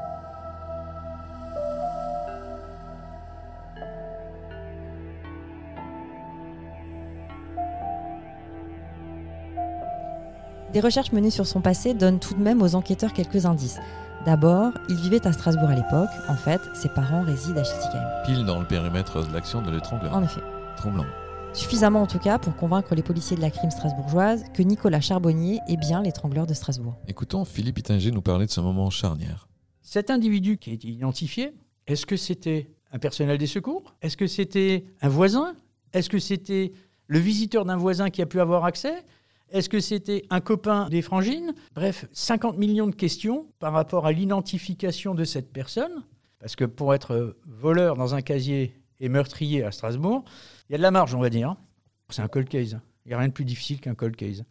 Des 10.73 10.81
recherches 10.81 11.13
menées 11.13 11.31
sur 11.31 11.47
son 11.47 11.61
passé 11.61 11.95
donnent 11.95 12.19
tout 12.19 12.35
de 12.35 12.43
même 12.43 12.63
aux 12.63 12.75
enquêteurs 12.75 13.13
quelques 13.13 13.47
indices. 13.47 13.79
D'abord, 14.27 14.73
il 14.89 14.97
vivait 14.97 15.25
à 15.25 15.33
Strasbourg 15.33 15.69
à 15.69 15.77
l'époque. 15.77 16.11
En 16.29 16.35
fait, 16.35 16.61
ses 16.75 16.89
parents 16.89 17.23
résident 17.23 17.61
à 17.61 17.65
Schiltigheim. 17.65 18.05
Pile 18.25 18.45
dans 18.45 18.59
le 18.59 18.67
périmètre 18.67 19.25
de 19.25 19.33
l'action 19.33 19.63
de 19.63 19.71
l'étrangleur. 19.71 20.13
En 20.13 20.25
effet. 20.25 20.43
Troublant. 20.77 21.05
Suffisamment 21.57 22.03
en 22.03 22.07
tout 22.07 22.19
cas 22.19 22.39
pour 22.39 22.55
convaincre 22.55 22.95
les 22.95 23.03
policiers 23.03 23.35
de 23.35 23.41
la 23.41 23.51
crime 23.51 23.71
strasbourgeoise 23.71 24.45
que 24.53 24.63
Nicolas 24.63 25.01
Charbonnier 25.01 25.59
est 25.69 25.79
bien 25.79 26.03
l'étrangleur 26.03 26.47
de 26.47 26.53
Strasbourg. 26.53 26.97
Écoutons 27.09 27.47
Philippe 27.47 27.79
Ittinger 27.79 28.11
nous 28.11 28.21
parler 28.21 28.45
de 28.45 28.51
ce 28.51 28.61
moment 28.61 28.91
charnière. 28.91 29.49
Cet 29.81 30.11
individu 30.11 30.59
qui 30.59 30.73
est 30.73 30.85
identifié, 30.85 31.55
est-ce 31.87 32.05
que 32.05 32.17
c'était 32.17 32.71
un 32.93 32.99
personnel 32.99 33.39
des 33.39 33.47
secours? 33.47 33.95
Est-ce 34.03 34.19
que 34.19 34.27
c'était 34.27 34.85
un 35.01 35.09
voisin? 35.09 35.55
Est-ce 35.95 36.11
que 36.11 36.19
c'était 36.19 36.73
le 37.07 37.19
visiteur 37.19 37.65
d'un 37.65 37.79
voisin 37.79 38.11
qui 38.11 38.21
a 38.21 38.27
pu 38.27 38.39
avoir 38.39 38.67
accès? 38.67 39.07
Est-ce 39.49 39.71
que 39.71 39.81
c'était 39.81 40.25
un 40.29 40.41
copain 40.41 40.91
des 40.91 41.01
frangines? 41.01 41.55
Bref, 41.75 42.05
50 42.13 42.59
millions 42.59 42.87
de 42.87 42.95
questions 42.95 43.47
par 43.61 43.73
rapport 43.73 44.05
à 44.05 44.13
l'identification 44.13 45.15
de 45.15 45.25
cette 45.25 45.51
personne. 45.55 46.05
Parce 46.39 46.55
que 46.55 46.67
pour 46.67 46.93
être 46.93 47.35
voleur 47.47 47.97
dans 47.97 48.15
un 48.15 48.21
casier 48.21 48.79
et 49.01 49.09
meurtrier 49.09 49.65
à 49.65 49.73
Strasbourg, 49.73 50.25
il 50.69 50.73
y 50.73 50.75
a 50.75 50.79
de 50.79 50.83
la 50.83 50.91
marge, 50.91 51.15
on 51.15 51.21
va 51.21 51.31
dire. 51.31 51.57
C'est 52.11 52.23
un 52.23 52.29
cold 52.29 52.49
case. 52.49 52.79
Il 53.05 53.09
n'y 53.09 53.15
a 53.15 53.19
rien 53.19 53.29
de 53.29 53.33
plus 53.33 53.45
difficile 53.45 53.81
qu'un 53.81 53.95
cold 53.95 54.17
case. 54.17 54.45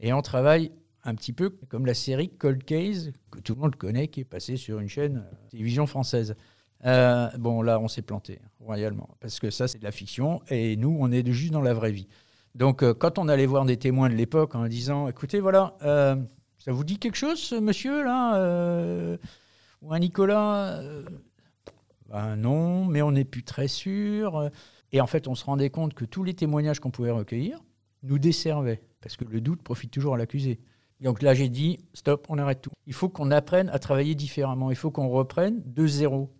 Et 0.00 0.12
on 0.12 0.22
travaille 0.22 0.72
un 1.06 1.14
petit 1.14 1.32
peu 1.32 1.50
comme 1.68 1.86
la 1.86 1.94
série 1.94 2.28
Cold 2.28 2.64
Case, 2.64 3.12
que 3.30 3.38
tout 3.38 3.54
le 3.54 3.60
monde 3.60 3.76
connaît, 3.76 4.08
qui 4.08 4.20
est 4.20 4.24
passée 4.24 4.56
sur 4.56 4.80
une 4.80 4.88
chaîne 4.88 5.18
euh, 5.18 5.48
télévision 5.50 5.86
française. 5.86 6.34
Euh, 6.84 7.28
bon, 7.38 7.62
là, 7.62 7.80
on 7.80 7.88
s'est 7.88 8.02
planté, 8.02 8.40
royalement, 8.60 9.08
parce 9.20 9.40
que 9.40 9.50
ça, 9.50 9.66
c'est 9.68 9.78
de 9.78 9.84
la 9.84 9.92
fiction, 9.92 10.42
et 10.50 10.76
nous, 10.76 10.96
on 11.00 11.10
est 11.10 11.26
juste 11.32 11.52
dans 11.52 11.62
la 11.62 11.74
vraie 11.74 11.92
vie. 11.92 12.08
Donc, 12.54 12.82
euh, 12.82 12.92
quand 12.92 13.18
on 13.18 13.28
allait 13.28 13.46
voir 13.46 13.64
des 13.64 13.76
témoins 13.76 14.08
de 14.08 14.14
l'époque 14.14 14.54
en 14.54 14.66
disant, 14.66 15.08
écoutez, 15.08 15.40
voilà, 15.40 15.76
euh, 15.82 16.16
ça 16.58 16.72
vous 16.72 16.84
dit 16.84 16.98
quelque 16.98 17.16
chose, 17.16 17.52
monsieur, 17.62 18.02
là 18.02 19.16
Ou 19.82 19.92
un 19.92 19.98
Nicolas 19.98 20.82
Ben 22.08 22.36
non, 22.36 22.84
mais 22.84 23.02
on 23.02 23.12
n'est 23.12 23.24
plus 23.24 23.42
très 23.42 23.68
sûr. 23.68 24.50
Et 24.92 25.00
en 25.00 25.06
fait, 25.06 25.28
on 25.28 25.34
se 25.34 25.44
rendait 25.44 25.70
compte 25.70 25.94
que 25.94 26.04
tous 26.04 26.24
les 26.24 26.34
témoignages 26.34 26.80
qu'on 26.80 26.90
pouvait 26.90 27.10
recueillir 27.10 27.60
nous 28.02 28.18
desservaient, 28.18 28.82
parce 29.00 29.16
que 29.16 29.24
le 29.24 29.40
doute 29.40 29.62
profite 29.62 29.90
toujours 29.90 30.14
à 30.14 30.18
l'accusé. 30.18 30.60
Donc 31.00 31.22
là, 31.22 31.34
j'ai 31.34 31.48
dit, 31.48 31.78
stop, 31.92 32.26
on 32.28 32.38
arrête 32.38 32.62
tout. 32.62 32.70
Il 32.86 32.94
faut 32.94 33.08
qu'on 33.08 33.30
apprenne 33.30 33.68
à 33.70 33.78
travailler 33.78 34.14
différemment. 34.14 34.70
Il 34.70 34.76
faut 34.76 34.90
qu'on 34.90 35.08
reprenne 35.08 35.62
de 35.66 35.86
zéro. 35.86 36.32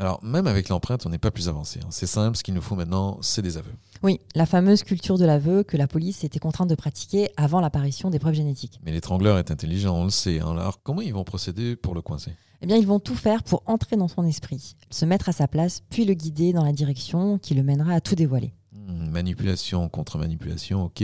Alors, 0.00 0.22
même 0.22 0.46
avec 0.46 0.68
l'empreinte, 0.68 1.06
on 1.06 1.10
n'est 1.10 1.18
pas 1.18 1.32
plus 1.32 1.48
avancé. 1.48 1.80
hein. 1.82 1.88
C'est 1.90 2.06
simple, 2.06 2.36
ce 2.36 2.44
qu'il 2.44 2.54
nous 2.54 2.60
faut 2.62 2.76
maintenant, 2.76 3.18
c'est 3.20 3.42
des 3.42 3.56
aveux. 3.56 3.72
Oui, 4.04 4.20
la 4.36 4.46
fameuse 4.46 4.84
culture 4.84 5.18
de 5.18 5.24
l'aveu 5.24 5.64
que 5.64 5.76
la 5.76 5.88
police 5.88 6.22
était 6.22 6.38
contrainte 6.38 6.70
de 6.70 6.76
pratiquer 6.76 7.30
avant 7.36 7.60
l'apparition 7.60 8.08
des 8.08 8.20
preuves 8.20 8.34
génétiques. 8.34 8.78
Mais 8.84 8.92
l'étrangleur 8.92 9.38
est 9.38 9.50
intelligent, 9.50 9.96
on 9.96 10.04
le 10.04 10.10
sait. 10.10 10.38
hein. 10.38 10.52
Alors, 10.52 10.82
comment 10.84 11.00
ils 11.00 11.12
vont 11.12 11.24
procéder 11.24 11.74
pour 11.74 11.96
le 11.96 12.00
coincer? 12.02 12.30
Eh 12.62 12.66
bien, 12.66 12.76
ils 12.76 12.86
vont 12.86 13.00
tout 13.00 13.16
faire 13.16 13.42
pour 13.42 13.62
entrer 13.66 13.96
dans 13.96 14.06
son 14.08 14.24
esprit, 14.24 14.76
se 14.90 15.04
mettre 15.04 15.28
à 15.28 15.32
sa 15.32 15.48
place, 15.48 15.82
puis 15.90 16.04
le 16.04 16.14
guider 16.14 16.52
dans 16.52 16.64
la 16.64 16.72
direction 16.72 17.38
qui 17.38 17.54
le 17.54 17.64
mènera 17.64 17.94
à 17.94 18.00
tout 18.00 18.14
dévoiler. 18.14 18.52
Hmm, 18.72 19.10
Manipulation 19.10 19.88
contre 19.88 20.16
manipulation, 20.18 20.84
ok. 20.84 21.02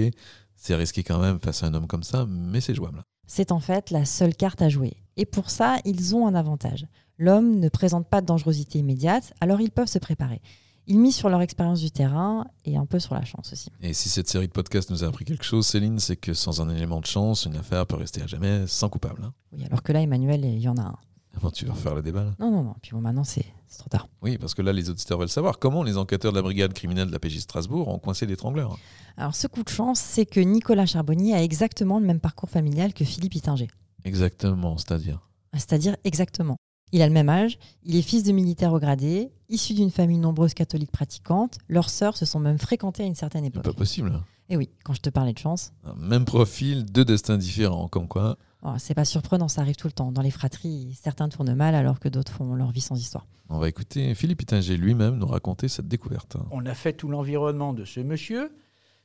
C'est 0.57 0.75
risqué 0.77 1.03
quand 1.03 1.19
même 1.19 1.41
face 1.41 1.65
à 1.65 1.67
un 1.67 1.75
homme 1.75 1.89
comme 1.89 2.05
ça, 2.05 2.27
mais 2.29 2.61
c'est 2.61 2.75
jouable. 2.75 3.03
C'est 3.27 3.51
en 3.53 3.61
fait 3.61 3.91
la 3.91 4.05
seule 4.05 4.35
carte 4.37 4.63
à 4.63 4.69
jouer. 4.69 4.97
Et 5.17 5.27
pour 5.27 5.51
ça, 5.51 5.79
ils 5.85 6.15
ont 6.15 6.27
un 6.27 6.35
avantage. 6.35 6.87
L'homme 7.19 7.61
ne 7.61 7.69
présente 7.69 8.09
pas 8.09 8.21
de 8.21 8.27
dangerosité 8.27 8.79
immédiate, 8.81 9.33
alors 9.41 9.61
ils 9.61 9.71
peuvent 9.71 9.89
se 9.89 9.99
préparer. 9.99 10.41
Ils 10.87 10.99
misent 10.99 11.17
sur 11.17 11.29
leur 11.31 11.41
expérience 11.41 11.81
du 11.81 11.91
terrain 11.91 12.47
et 12.67 12.77
un 12.77 12.85
peu 12.85 12.99
sur 12.99 13.15
la 13.15 13.25
chance 13.25 13.53
aussi. 13.53 13.71
Et 13.81 13.95
si 13.95 14.09
cette 14.11 14.29
série 14.29 14.49
de 14.49 14.53
podcasts 14.53 14.91
nous 14.91 15.03
a 15.03 15.07
appris 15.07 15.25
quelque 15.25 15.45
chose, 15.45 15.67
Céline, 15.67 15.99
c'est 15.99 16.17
que 16.17 16.35
sans 16.35 16.61
un 16.61 16.69
élément 16.69 17.01
de 17.01 17.07
chance, 17.07 17.47
une 17.47 17.57
affaire 17.57 17.87
peut 17.87 17.97
rester 17.97 18.21
à 18.21 18.27
jamais 18.27 18.67
sans 18.67 18.89
coupable. 18.91 19.23
hein. 19.25 19.33
Oui, 19.53 19.65
alors 19.65 19.83
que 19.83 19.93
là, 19.93 20.03
Emmanuel, 20.03 20.45
il 20.45 20.59
y 20.59 20.69
en 20.69 20.77
a 20.77 20.83
un. 20.83 20.97
Avant, 21.37 21.51
tu 21.51 21.65
vas 21.65 21.73
refaire 21.73 21.95
le 21.95 22.03
débat 22.03 22.23
là 22.25 22.33
Non, 22.39 22.51
non, 22.51 22.63
non. 22.63 22.75
Puis 22.83 22.93
bon, 22.93 23.01
maintenant, 23.01 23.25
c'est 23.25 23.45
trop 23.79 23.89
tard. 23.89 24.09
Oui, 24.23 24.37
parce 24.39 24.55
que 24.55 24.63
là, 24.63 24.73
les 24.73 24.91
auditeurs 24.91 25.19
veulent 25.19 25.29
savoir 25.29 25.59
comment 25.59 25.83
les 25.83 25.97
enquêteurs 25.97 26.33
de 26.33 26.37
la 26.37 26.43
brigade 26.43 26.73
criminelle 26.75 27.09
de 27.09 27.13
la 27.13 27.19
PJ 27.19 27.39
Strasbourg 27.39 27.89
ont 27.89 27.99
coincé 27.99 28.27
l'étrangleur. 28.27 28.77
Alors, 29.17 29.35
ce 29.35 29.47
coup 29.47 29.63
de 29.63 29.69
chance, 29.69 29.99
c'est 30.01 30.27
que 30.27 30.39
Nicolas 30.41 30.87
Charbonnier 30.87 31.35
a 31.35 31.43
exactement 31.43 31.99
le 31.99 32.07
même 32.07 32.21
parcours 32.21 32.51
familial 32.51 32.93
que 32.93 33.05
Philippe 33.05 33.35
Ittinger. 33.37 33.69
Exactement, 34.05 34.77
c'est-à-dire. 34.77 35.27
C'est-à-dire 35.55 35.97
exactement. 36.05 36.57
Il 36.95 37.03
a 37.03 37.09
le 37.09 37.13
même 37.13 37.29
âge, 37.29 37.59
il 37.83 37.97
est 37.97 38.03
fils 38.03 38.23
de 38.23 38.31
militaire 38.31 38.73
au 38.73 38.79
gradé, 38.79 39.33
issu 39.49 39.75
d'une 39.75 39.91
famille 39.91 40.19
nombreuse 40.19 40.55
catholique 40.55 40.93
pratiquante. 40.93 41.59
Leurs 41.69 41.91
sœurs 41.91 42.17
se 42.17 42.25
sont 42.25 42.39
même 42.39 42.57
fréquentées 42.57 43.03
à 43.03 43.07
une 43.07 43.17
certaine 43.17 43.43
C'est 43.43 43.49
époque. 43.49 43.65
pas 43.65 43.73
possible. 43.73 44.23
Et 44.49 44.57
oui, 44.57 44.71
quand 44.85 44.93
je 44.93 45.01
te 45.01 45.11
parlais 45.11 45.33
de 45.33 45.39
chance, 45.39 45.73
Un 45.83 45.95
Même 45.97 46.25
profil, 46.25 46.85
deux 46.85 47.05
destins 47.05 47.37
différents, 47.37 47.89
comme 47.89 48.07
quoi. 48.07 48.39
oh, 48.63 48.75
c'est 48.79 48.95
pas 48.95 49.05
surprenant, 49.05 49.49
ça 49.49 49.63
arrive 49.63 49.75
tout 49.75 49.89
le 49.89 49.93
temps. 49.93 50.13
Dans 50.13 50.23
les 50.23 50.31
fratries, 50.31 50.97
certains 51.03 51.29
tournent 51.29 51.55
mal 51.55 51.75
alors 51.75 51.99
que 51.99 52.09
d'autres 52.09 52.31
font 52.31 52.55
leur 52.55 52.71
vie 52.71 52.81
sans 52.81 52.95
histoire. 52.97 53.27
On 53.49 53.59
va 53.59 53.69
écouter 53.69 54.15
Philippe 54.15 54.43
Ittinger 54.43 54.77
lui-même 54.77 55.17
nous 55.17 55.27
raconter 55.27 55.67
cette 55.67 55.89
découverte. 55.89 56.37
On 56.53 56.65
a 56.65 56.75
fait 56.75 56.93
tout 56.93 57.09
l'environnement 57.09 57.73
de 57.73 57.85
ce 57.85 57.99
monsieur. 57.99 58.57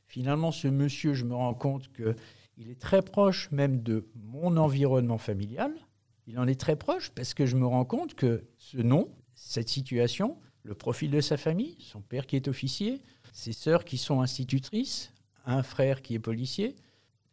Finalement, 0.06 0.52
ce 0.52 0.68
monsieur, 0.68 1.12
je 1.14 1.24
me 1.24 1.34
rends 1.34 1.54
compte 1.54 1.90
qu'il 1.92 2.70
est 2.70 2.80
très 2.80 3.02
proche 3.02 3.50
même 3.50 3.82
de 3.82 4.06
mon 4.14 4.56
environnement 4.58 5.18
familial. 5.18 5.72
Il 6.30 6.38
en 6.38 6.46
est 6.46 6.60
très 6.60 6.76
proche 6.76 7.10
parce 7.10 7.34
que 7.34 7.44
je 7.44 7.56
me 7.56 7.66
rends 7.66 7.84
compte 7.84 8.14
que 8.14 8.44
ce 8.56 8.76
nom, 8.76 9.08
cette 9.34 9.68
situation, 9.68 10.36
le 10.62 10.74
profil 10.74 11.10
de 11.10 11.20
sa 11.20 11.36
famille, 11.36 11.76
son 11.80 12.02
père 12.02 12.24
qui 12.24 12.36
est 12.36 12.46
officier, 12.46 13.02
ses 13.32 13.52
sœurs 13.52 13.84
qui 13.84 13.98
sont 13.98 14.20
institutrices, 14.20 15.12
un 15.44 15.64
frère 15.64 16.02
qui 16.02 16.14
est 16.14 16.20
policier, 16.20 16.76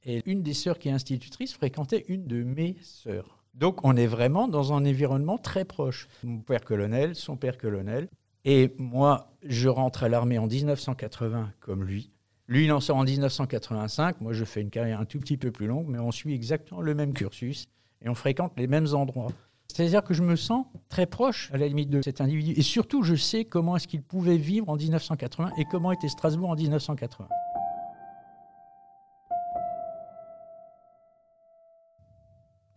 et 0.03 0.23
une 0.25 0.41
des 0.41 0.55
sœurs 0.55 0.79
qui 0.79 0.89
est 0.89 0.91
institutrice 0.91 1.53
fréquentait 1.53 2.05
une 2.07 2.25
de 2.25 2.41
mes 2.41 2.75
sœurs. 2.81 3.43
Donc 3.53 3.85
on 3.85 3.95
est 3.95 4.07
vraiment 4.07 4.47
dans 4.47 4.73
un 4.73 4.83
environnement 4.83 5.37
très 5.37 5.63
proche. 5.63 6.07
Mon 6.23 6.39
père 6.39 6.65
colonel, 6.65 7.13
son 7.13 7.37
père 7.37 7.59
colonel. 7.59 8.07
Et 8.45 8.73
moi, 8.79 9.31
je 9.43 9.69
rentre 9.69 10.05
à 10.05 10.09
l'armée 10.09 10.39
en 10.39 10.47
1980 10.47 11.53
comme 11.59 11.83
lui. 11.83 12.09
Lui, 12.47 12.65
il 12.65 12.71
en 12.71 12.79
sort 12.79 12.97
en 12.97 13.03
1985. 13.03 14.21
Moi, 14.21 14.33
je 14.33 14.43
fais 14.43 14.61
une 14.61 14.71
carrière 14.71 14.99
un 14.99 15.05
tout 15.05 15.19
petit 15.19 15.37
peu 15.37 15.51
plus 15.51 15.67
longue, 15.67 15.85
mais 15.87 15.99
on 15.99 16.11
suit 16.11 16.33
exactement 16.33 16.81
le 16.81 16.95
même 16.95 17.13
cursus 17.13 17.67
et 18.01 18.09
on 18.09 18.15
fréquente 18.15 18.53
les 18.57 18.67
mêmes 18.67 18.87
endroits. 18.93 19.31
C'est-à-dire 19.67 20.03
que 20.03 20.13
je 20.13 20.23
me 20.23 20.35
sens 20.35 20.65
très 20.89 21.05
proche, 21.05 21.51
à 21.53 21.57
la 21.57 21.67
limite, 21.67 21.89
de 21.89 22.01
cet 22.01 22.21
individu. 22.21 22.53
Et 22.53 22.61
surtout, 22.61 23.03
je 23.03 23.15
sais 23.15 23.45
comment 23.45 23.75
est-ce 23.75 23.87
qu'il 23.87 24.01
pouvait 24.01 24.37
vivre 24.37 24.69
en 24.69 24.75
1980 24.75 25.51
et 25.57 25.65
comment 25.65 25.91
était 25.91 26.07
Strasbourg 26.07 26.49
en 26.49 26.55
1980. 26.55 27.27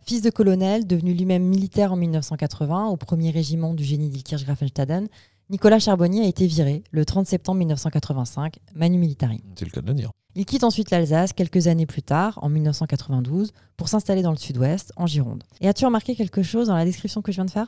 Fils 0.03 0.21
de 0.21 0.29
colonel, 0.29 0.85
devenu 0.85 1.13
lui-même 1.13 1.43
militaire 1.43 1.93
en 1.93 1.95
1980 1.95 2.87
au 2.87 2.97
premier 2.97 3.29
régiment 3.29 3.73
du 3.73 3.83
génie 3.83 4.09
d'Ilkirch 4.09 4.43
Grafenstaden, 4.43 5.07
Nicolas 5.49 5.79
Charbonnier 5.79 6.23
a 6.23 6.27
été 6.27 6.47
viré 6.47 6.83
le 6.91 7.03
30 7.05 7.27
septembre 7.27 7.59
1985, 7.59 8.59
Manu 8.75 8.97
Militari. 8.97 9.41
C'est 9.55 9.65
le 9.65 9.71
cas 9.71 9.81
de 9.81 9.87
le 9.87 9.93
dire. 9.93 10.11
Il 10.35 10.45
quitte 10.45 10.63
ensuite 10.63 10.91
l'Alsace 10.91 11.33
quelques 11.33 11.67
années 11.67 11.85
plus 11.85 12.03
tard, 12.03 12.39
en 12.41 12.47
1992, 12.47 13.51
pour 13.75 13.89
s'installer 13.89 14.21
dans 14.21 14.31
le 14.31 14.37
sud-ouest, 14.37 14.93
en 14.95 15.05
Gironde. 15.07 15.43
Et 15.59 15.67
as-tu 15.67 15.85
remarqué 15.85 16.15
quelque 16.15 16.41
chose 16.41 16.67
dans 16.67 16.75
la 16.75 16.85
description 16.85 17.21
que 17.21 17.33
je 17.33 17.37
viens 17.37 17.45
de 17.45 17.51
faire? 17.51 17.67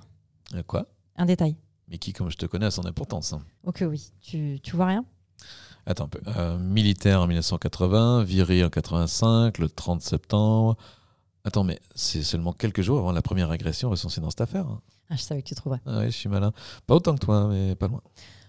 Euh, 0.56 0.64
quoi? 0.66 0.88
Un 1.18 1.26
détail. 1.26 1.58
Mais 1.90 1.98
qui, 1.98 2.14
comme 2.14 2.30
je 2.32 2.38
te 2.38 2.46
connais, 2.46 2.68
a 2.68 2.72
son 2.72 2.86
importance. 2.86 3.34
hein. 3.34 3.42
Ok, 3.66 3.84
oui. 3.86 4.12
Tu, 4.22 4.60
tu 4.64 4.78
vois 4.78 4.86
rien? 4.86 5.04
Attends 5.86 6.06
un 6.06 6.08
peu. 6.08 6.22
Euh, 6.28 6.58
militaire 6.58 7.20
en 7.22 7.28
1980, 7.28 8.24
viré 8.24 8.64
en 8.64 8.70
85, 8.70 9.58
le 9.58 9.68
30 9.68 10.02
septembre. 10.02 10.78
Attends, 11.44 11.66
mais 11.66 11.82
c'est 11.96 12.24
seulement 12.24 12.54
quelques 12.54 12.82
jours 12.82 13.00
avant 13.00 13.12
la 13.12 13.22
première 13.22 13.52
agression 13.52 13.90
recensée 13.90 14.22
dans 14.22 14.30
cette 14.30 14.40
affaire. 14.40 14.66
hein. 14.68 14.80
Ah, 15.10 15.16
je 15.16 15.22
savais 15.22 15.42
que 15.42 15.48
tu 15.48 15.56
trouverais. 15.56 15.82
Ah 15.86 16.00
ouais, 16.00 16.06
je 16.12 16.18
suis 16.18 16.30
malin. 16.30 16.52
Pas 16.88 16.96
autant 16.96 17.13
que 17.16 17.20
toi, 17.20 17.48
mais 17.50 17.76
pas 17.76 17.88
loin. 17.88 18.02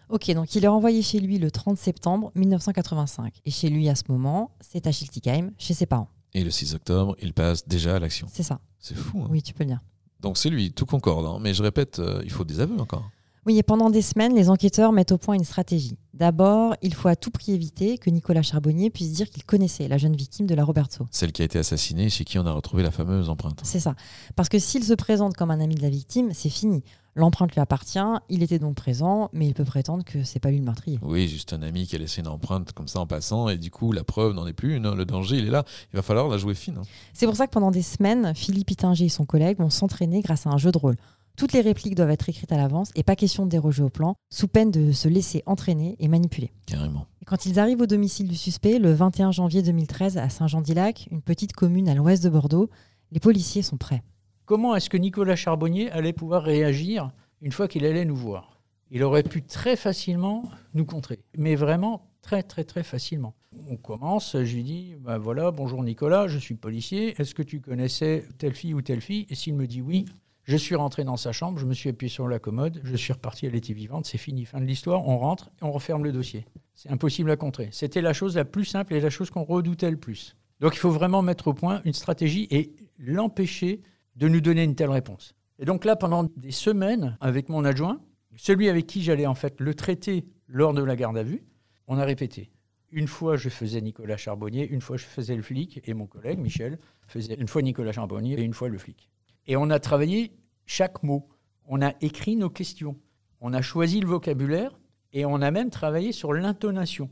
Ok, 0.09 0.31
donc 0.33 0.55
il 0.55 0.65
est 0.65 0.69
renvoyé 0.69 1.03
chez 1.03 1.19
lui 1.21 1.39
le 1.39 1.51
30 1.51 1.77
septembre 1.79 2.31
1985. 2.35 3.35
Et 3.45 3.51
chez 3.51 3.69
lui, 3.71 3.89
à 3.89 3.95
ce 3.95 4.05
moment, 4.09 4.51
c'est 4.61 4.87
à 4.87 4.93
Schiltigheim, 4.93 5.51
chez 5.59 5.75
ses 5.75 5.87
parents. 5.87 6.09
Et 6.35 6.45
le 6.45 6.51
6 6.51 6.75
octobre, 6.75 7.17
il 7.21 7.33
passe 7.33 7.67
déjà 7.67 7.97
à 7.97 7.99
l'action. 7.99 8.27
C'est 8.31 8.43
ça. 8.43 8.61
C'est 8.79 8.95
fou. 8.97 9.21
hein. 9.23 9.29
Oui, 9.31 9.43
tu 9.43 9.55
peux 9.55 9.65
le 9.65 9.69
dire. 9.71 9.81
Donc 10.21 10.37
c'est 10.39 10.51
lui, 10.51 10.73
tout 10.73 10.87
concorde. 10.87 11.27
hein. 11.27 11.39
Mais 11.41 11.55
je 11.55 11.63
répète, 11.63 11.99
euh, 11.99 12.21
il 12.25 12.31
faut 12.31 12.45
des 12.45 12.61
aveux 12.61 12.79
encore. 12.81 13.09
Oui, 13.47 13.59
et 13.59 13.63
pendant 13.63 13.91
des 13.91 14.01
semaines, 14.03 14.35
les 14.35 14.49
enquêteurs 14.49 14.93
mettent 14.93 15.13
au 15.13 15.19
point 15.19 15.35
une 15.35 15.45
stratégie. 15.45 15.99
D'abord, 16.15 16.75
il 16.81 16.95
faut 16.95 17.09
à 17.09 17.17
tout 17.17 17.31
prix 17.31 17.53
éviter 17.53 17.99
que 17.99 18.09
Nicolas 18.09 18.41
Charbonnier 18.43 18.89
puisse 18.89 19.13
dire 19.13 19.29
qu'il 19.29 19.45
connaissait 19.45 19.87
la 19.89 19.99
jeune 19.99 20.17
victime 20.17 20.47
de 20.47 20.55
la 20.55 20.65
Robertso. 20.65 21.07
Celle 21.11 21.33
qui 21.33 21.43
a 21.43 21.45
été 21.45 21.59
assassinée, 21.59 22.09
chez 22.09 22.25
qui 22.25 22.39
on 22.39 22.47
a 22.47 22.53
retrouvé 22.53 22.83
la 22.83 22.91
fameuse 22.91 23.29
empreinte. 23.29 23.61
C'est 23.65 23.81
ça. 23.81 23.95
Parce 24.37 24.49
que 24.49 24.59
s'il 24.59 24.83
se 24.85 24.95
présente 24.95 25.35
comme 25.37 25.51
un 25.51 25.61
ami 25.61 25.75
de 25.75 25.83
la 25.83 25.91
victime, 25.91 26.31
c'est 26.33 26.49
fini. 26.49 26.83
L'empreinte 27.17 27.53
lui 27.53 27.61
appartient, 27.61 27.99
il 28.29 28.43
était 28.43 28.59
donc 28.59 28.75
présent, 28.77 29.29
mais 29.33 29.47
il 29.47 29.55
peut 29.55 29.65
prétendre 29.65 30.05
que 30.05 30.25
c'est 30.25 30.41
pas 30.41 30.51
lui 30.51 30.59
le 30.59 30.65
meurtrier. 30.65 30.99
Oui, 31.03 31.29
juste 31.29 31.53
un 31.53 31.63
ami 31.63 31.87
qui 31.87 31.95
a 31.97 31.99
laissé 31.99 32.21
une 32.23 32.29
empreinte 32.29 32.73
comme 32.73 32.89
ça 32.89 32.99
en 33.01 33.07
passant, 33.07 33.49
et 33.49 33.57
du 33.59 33.71
coup, 33.71 33.93
la 33.93 34.05
preuve 34.05 34.33
n'en 34.35 34.47
est 34.47 34.53
plus 34.53 34.77
une. 34.77 34.87
hein. 34.87 34.95
Le 34.95 35.05
danger, 35.05 35.37
il 35.39 35.47
est 35.47 35.51
là. 35.51 35.65
Il 35.93 35.97
va 35.97 36.03
falloir 36.03 36.29
la 36.29 36.39
jouer 36.39 36.55
fine. 36.55 36.79
hein. 36.79 36.83
C'est 37.13 37.27
pour 37.27 37.37
ça 37.37 37.47
que 37.47 37.53
pendant 37.53 37.71
des 37.71 37.83
semaines, 37.83 38.33
Philippe 38.35 38.71
Ittinger 38.71 39.05
et 39.05 39.09
son 39.09 39.27
collègue 39.27 39.59
vont 39.59 39.71
s'entraîner 39.71 40.23
grâce 40.23 40.47
à 40.47 40.51
un 40.51 40.59
jeu 40.59 40.73
de 40.73 40.79
rôle. 40.79 40.97
Toutes 41.37 41.53
les 41.53 41.63
répliques 41.63 41.97
doivent 41.97 42.11
être 42.11 42.29
écrites 42.29 42.53
à 42.53 42.57
l'avance 42.57 42.93
et 42.95 43.03
pas 43.03 43.17
question 43.17 43.45
de 43.45 43.51
déroger 43.51 43.83
au 43.83 43.91
plan, 43.91 44.15
sous 44.31 44.47
peine 44.47 44.71
de 44.71 44.93
se 44.93 45.09
laisser 45.09 45.43
entraîner 45.47 45.97
et 45.99 46.07
manipuler. 46.07 46.53
Carrément. 46.67 47.07
Et 47.21 47.25
quand 47.25 47.45
ils 47.45 47.59
arrivent 47.59 47.81
au 47.81 47.87
domicile 47.87 48.29
du 48.29 48.37
suspect, 48.37 48.79
le 48.79 48.93
21 48.93 49.33
janvier 49.33 49.63
2013, 49.63 50.17
à 50.17 50.29
Saint-Jean-d'Ilac, 50.29 51.09
une 51.11 51.23
petite 51.23 51.53
commune 51.53 51.89
à 51.89 51.95
l'ouest 51.95 52.23
de 52.23 52.29
Bordeaux, 52.29 52.71
les 53.11 53.19
policiers 53.19 53.63
sont 53.63 53.77
prêts. 53.77 54.05
Comment 54.45 54.77
est-ce 54.77 54.89
que 54.89 54.97
Nicolas 54.97 55.35
Charbonnier 55.35 55.91
allait 55.91 56.13
pouvoir 56.13 56.45
réagir 56.45 57.11
une 57.41 57.51
fois 57.51 57.67
qu'il 57.67 57.85
allait 57.85 58.05
nous 58.05 58.15
voir? 58.15 58.61
Il 58.93 59.03
aurait 59.03 59.23
pu 59.25 59.43
très 59.43 59.75
facilement 59.75 60.45
nous 60.73 60.85
contrer, 60.85 61.25
mais 61.37 61.57
vraiment 61.57 62.07
très 62.23 62.45
très 62.45 62.63
très 62.63 62.85
facilement. 62.85 63.35
On 63.69 63.77
commence, 63.77 64.37
je 64.37 64.55
lui 64.55 64.63
dis, 64.63 64.95
bah 65.01 65.19
voilà, 65.19 65.51
bonjour 65.51 65.83
Nicolas, 65.83 66.29
je 66.29 66.39
suis 66.39 66.55
policier, 66.55 67.21
est-ce 67.21 67.35
que 67.35 67.43
tu 67.43 67.61
connaissais 67.61 68.25
telle 68.39 68.55
fille 68.55 68.75
ou 68.75 68.83
telle 68.83 69.01
fille? 69.01 69.27
Et 69.31 69.35
s'il 69.35 69.55
me 69.57 69.67
dit 69.67 69.83
oui, 69.83 70.05
je 70.45 70.57
suis 70.57 70.75
rentré 70.75 71.05
dans 71.05 71.17
sa 71.17 71.33
chambre, 71.33 71.59
je 71.59 71.67
me 71.67 71.75
suis 71.75 71.89
appuyé 71.89 72.11
sur 72.11 72.29
la 72.29 72.39
commode, 72.39 72.81
je 72.85 72.97
suis 72.97 73.13
reparti, 73.13 73.47
elle 73.47 73.55
était 73.55 73.73
vivante, 73.73 74.07
c'est 74.07 74.19
fini, 74.19 74.45
fin 74.45 74.61
de 74.61 74.67
l'histoire, 74.67 75.07
on 75.09 75.19
rentre 75.19 75.51
et 75.61 75.65
on 75.65 75.73
referme 75.73 76.05
le 76.05 76.13
dossier. 76.13 76.47
C'est 76.75 76.91
impossible 76.91 77.31
à 77.31 77.37
contrer. 77.37 77.69
C'était 77.73 78.03
la 78.03 78.13
chose 78.13 78.37
la 78.37 78.45
plus 78.45 78.65
simple 78.65 78.95
et 78.95 79.01
la 79.01 79.11
chose 79.11 79.31
qu'on 79.31 79.45
redoutait 79.45 79.91
le 79.91 79.97
plus. 79.97 80.37
Donc 80.61 80.75
il 80.75 80.79
faut 80.79 80.91
vraiment 80.91 81.23
mettre 81.23 81.49
au 81.49 81.55
point 81.55 81.81
une 81.85 81.93
stratégie 81.93 82.47
et 82.51 82.73
l'empêcher 82.99 83.81
de 84.17 84.29
nous 84.29 84.41
donner 84.41 84.63
une 84.63 84.75
telle 84.75 84.91
réponse. 84.91 85.35
Et 85.59 85.65
donc 85.65 85.85
là, 85.85 85.97
pendant 85.97 86.25
des 86.37 86.51
semaines, 86.51 87.17
avec 87.21 87.49
mon 87.49 87.65
adjoint, 87.65 88.01
celui 88.37 88.69
avec 88.69 88.87
qui 88.87 89.03
j'allais 89.03 89.27
en 89.27 89.35
fait 89.35 89.61
le 89.61 89.75
traiter 89.75 90.27
lors 90.47 90.75
de 90.75 90.83
la 90.83 90.97
garde 90.97 91.17
à 91.17 91.23
vue, 91.23 91.45
on 91.87 91.99
a 91.99 92.05
répété. 92.05 92.51
Une 92.91 93.09
fois, 93.09 93.37
je 93.37 93.49
faisais 93.49 93.81
Nicolas 93.81 94.17
Charbonnier, 94.17 94.69
une 94.69 94.81
fois, 94.81 94.97
je 94.97 95.05
faisais 95.05 95.35
le 95.35 95.43
flic, 95.43 95.81
et 95.85 95.95
mon 95.95 96.07
collègue, 96.07 96.39
Michel, 96.39 96.79
faisait 97.09 97.35
une 97.35 97.49
fois 97.49 97.63
Nicolas 97.63 97.93
Charbonnier 97.93 98.39
et 98.39 98.43
une 98.43 98.55
fois 98.55 98.69
le 98.69 98.79
flic. 98.79 99.11
Et 99.47 99.57
on 99.57 99.71
a 99.71 99.79
travaillé 99.79 100.33
chaque 100.67 101.03
mot. 101.03 101.29
On 101.67 101.83
a 101.83 101.93
écrit 102.01 102.37
nos 102.37 102.51
questions. 102.51 102.97
On 103.41 103.53
a 103.53 103.63
choisi 103.63 104.01
le 104.01 104.07
vocabulaire 104.07 104.79
et 105.13 105.25
on 105.25 105.41
a 105.41 105.51
même 105.51 105.71
travaillé 105.71 106.13
sur 106.13 106.33
l'intonation. 106.33 107.11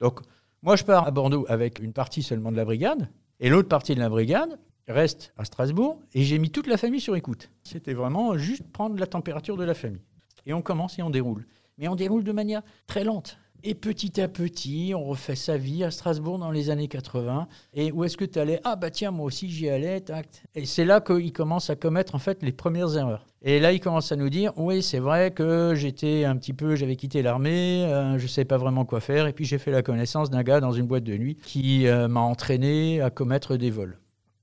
Donc, 0.00 0.20
moi, 0.62 0.76
je 0.76 0.84
pars 0.84 1.06
à 1.06 1.10
Bordeaux 1.10 1.46
avec 1.48 1.78
une 1.78 1.92
partie 1.92 2.22
seulement 2.22 2.50
de 2.50 2.56
la 2.56 2.64
brigade, 2.64 3.08
et 3.40 3.48
l'autre 3.48 3.68
partie 3.68 3.94
de 3.94 4.00
la 4.00 4.08
brigade 4.08 4.58
reste 4.88 5.32
à 5.36 5.44
Strasbourg, 5.44 6.00
et 6.14 6.24
j'ai 6.24 6.38
mis 6.38 6.50
toute 6.50 6.66
la 6.66 6.76
famille 6.76 7.00
sur 7.00 7.14
écoute. 7.14 7.50
C'était 7.62 7.94
vraiment 7.94 8.36
juste 8.36 8.64
prendre 8.72 8.98
la 8.98 9.06
température 9.06 9.56
de 9.56 9.64
la 9.64 9.74
famille. 9.74 10.02
Et 10.46 10.52
on 10.52 10.62
commence 10.62 10.98
et 10.98 11.02
on 11.02 11.10
déroule. 11.10 11.46
Mais 11.76 11.88
on 11.88 11.94
déroule 11.94 12.24
de 12.24 12.32
manière 12.32 12.62
très 12.86 13.04
lente. 13.04 13.38
Et 13.64 13.74
petit 13.74 14.20
à 14.20 14.28
petit, 14.28 14.92
on 14.94 15.04
refait 15.04 15.34
sa 15.34 15.56
vie 15.56 15.82
à 15.82 15.90
Strasbourg 15.90 16.38
dans 16.38 16.52
les 16.52 16.70
années 16.70 16.86
80. 16.86 17.48
Et 17.74 17.90
où 17.90 18.04
est-ce 18.04 18.16
que 18.16 18.24
tu 18.24 18.38
allais? 18.38 18.60
Ah 18.62 18.76
bah 18.76 18.90
tiens, 18.90 19.10
moi 19.10 19.26
aussi 19.26 19.50
j'y 19.50 19.68
allais. 19.68 20.00
Tac. 20.00 20.28
Et 20.54 20.64
c'est 20.64 20.84
là 20.84 21.00
qu'il 21.00 21.32
commence 21.32 21.68
à 21.68 21.74
commettre 21.74 22.14
en 22.14 22.18
fait 22.18 22.42
les 22.42 22.52
premières 22.52 22.96
erreurs. 22.96 23.26
Et 23.42 23.58
là, 23.58 23.72
il 23.72 23.80
commence 23.80 24.12
à 24.12 24.16
nous 24.16 24.30
dire 24.30 24.52
oui, 24.56 24.82
c'est 24.82 25.00
vrai 25.00 25.32
que 25.32 25.74
j'étais 25.74 26.24
un 26.24 26.36
petit 26.36 26.52
peu, 26.52 26.76
j'avais 26.76 26.94
quitté 26.94 27.20
l'armée, 27.20 27.84
euh, 27.86 28.16
je 28.18 28.22
ne 28.22 28.28
savais 28.28 28.44
pas 28.44 28.58
vraiment 28.58 28.84
quoi 28.84 29.00
faire. 29.00 29.26
Et 29.26 29.32
puis 29.32 29.44
j'ai 29.44 29.58
fait 29.58 29.72
la 29.72 29.82
connaissance 29.82 30.30
d'un 30.30 30.44
gars 30.44 30.60
dans 30.60 30.72
une 30.72 30.86
boîte 30.86 31.04
de 31.04 31.16
nuit 31.16 31.36
qui 31.42 31.88
euh, 31.88 32.06
m'a 32.06 32.20
entraîné 32.20 33.00
à 33.00 33.10
commettre 33.10 33.56
des 33.56 33.70
vols. 33.70 33.98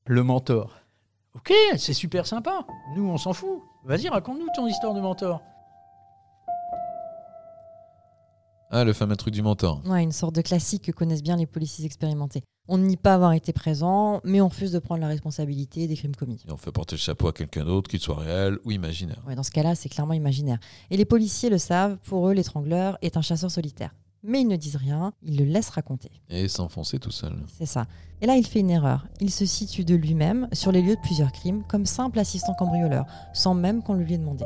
Le 0.08 0.23
mentor. 0.23 0.82
Ok, 1.36 1.54
c'est 1.78 1.93
super 1.93 2.25
sympa. 2.25 2.65
Nous, 2.95 3.08
on 3.08 3.17
s'en 3.17 3.34
fout. 3.34 3.62
Vas-y, 3.86 4.10
raconte-nous 4.10 4.47
ton 4.56 4.67
histoire 4.67 4.93
de 4.93 5.01
mentor. 5.01 5.41
Ah, 8.77 8.83
le 8.83 8.91
fameux 8.91 9.15
truc 9.15 9.33
du 9.33 9.41
mentor. 9.41 9.81
Ouais, 9.85 10.03
une 10.03 10.11
sorte 10.11 10.35
de 10.35 10.41
classique 10.41 10.83
que 10.83 10.91
connaissent 10.91 11.23
bien 11.23 11.38
les 11.38 11.45
policiers 11.45 11.85
expérimentés. 11.85 12.43
On 12.67 12.77
ne 12.77 12.85
nie 12.85 12.97
pas 12.97 13.13
avoir 13.13 13.31
été 13.31 13.53
présent, 13.53 14.19
mais 14.25 14.41
on 14.41 14.49
refuse 14.49 14.73
de 14.73 14.79
prendre 14.79 14.99
la 14.99 15.07
responsabilité 15.07 15.88
des 15.88 15.95
crimes 15.95 16.13
commis. 16.13 16.43
Et 16.45 16.51
on 16.51 16.57
fait 16.57 16.73
porter 16.73 16.97
le 16.97 16.99
chapeau 16.99 17.29
à 17.29 17.31
quelqu'un 17.31 17.63
d'autre, 17.63 17.89
qu'il 17.89 18.01
soit 18.01 18.17
réel 18.17 18.57
ou 18.65 18.71
imaginaire. 18.71 19.23
Ouais, 19.25 19.35
dans 19.35 19.43
ce 19.43 19.51
cas-là, 19.51 19.75
c'est 19.75 19.88
clairement 19.88 20.11
imaginaire. 20.11 20.57
Et 20.91 20.97
les 20.97 21.05
policiers 21.05 21.49
le 21.49 21.57
savent, 21.57 21.95
pour 22.03 22.27
eux, 22.27 22.33
l'étrangleur 22.33 22.97
est 23.01 23.15
un 23.15 23.21
chasseur 23.21 23.49
solitaire. 23.49 23.95
Mais 24.23 24.41
ils 24.41 24.47
ne 24.49 24.57
disent 24.57 24.75
rien, 24.75 25.13
ils 25.23 25.38
le 25.38 25.45
laissent 25.45 25.69
raconter. 25.69 26.11
Et 26.29 26.49
s'enfoncer 26.49 26.99
tout 26.99 27.11
seul. 27.11 27.45
C'est 27.57 27.65
ça. 27.65 27.85
Et 28.19 28.25
là, 28.25 28.35
il 28.35 28.45
fait 28.45 28.59
une 28.59 28.71
erreur. 28.71 29.07
Il 29.21 29.31
se 29.31 29.45
situe 29.45 29.85
de 29.85 29.95
lui-même 29.95 30.49
sur 30.51 30.73
les 30.73 30.81
lieux 30.81 30.97
de 30.97 31.01
plusieurs 31.01 31.31
crimes 31.31 31.63
comme 31.69 31.85
simple 31.85 32.19
assistant 32.19 32.53
cambrioleur, 32.55 33.05
sans 33.33 33.53
même 33.53 33.83
qu'on 33.83 33.93
le 33.93 34.03
lui 34.03 34.15
ait 34.15 34.17
demandé. 34.17 34.43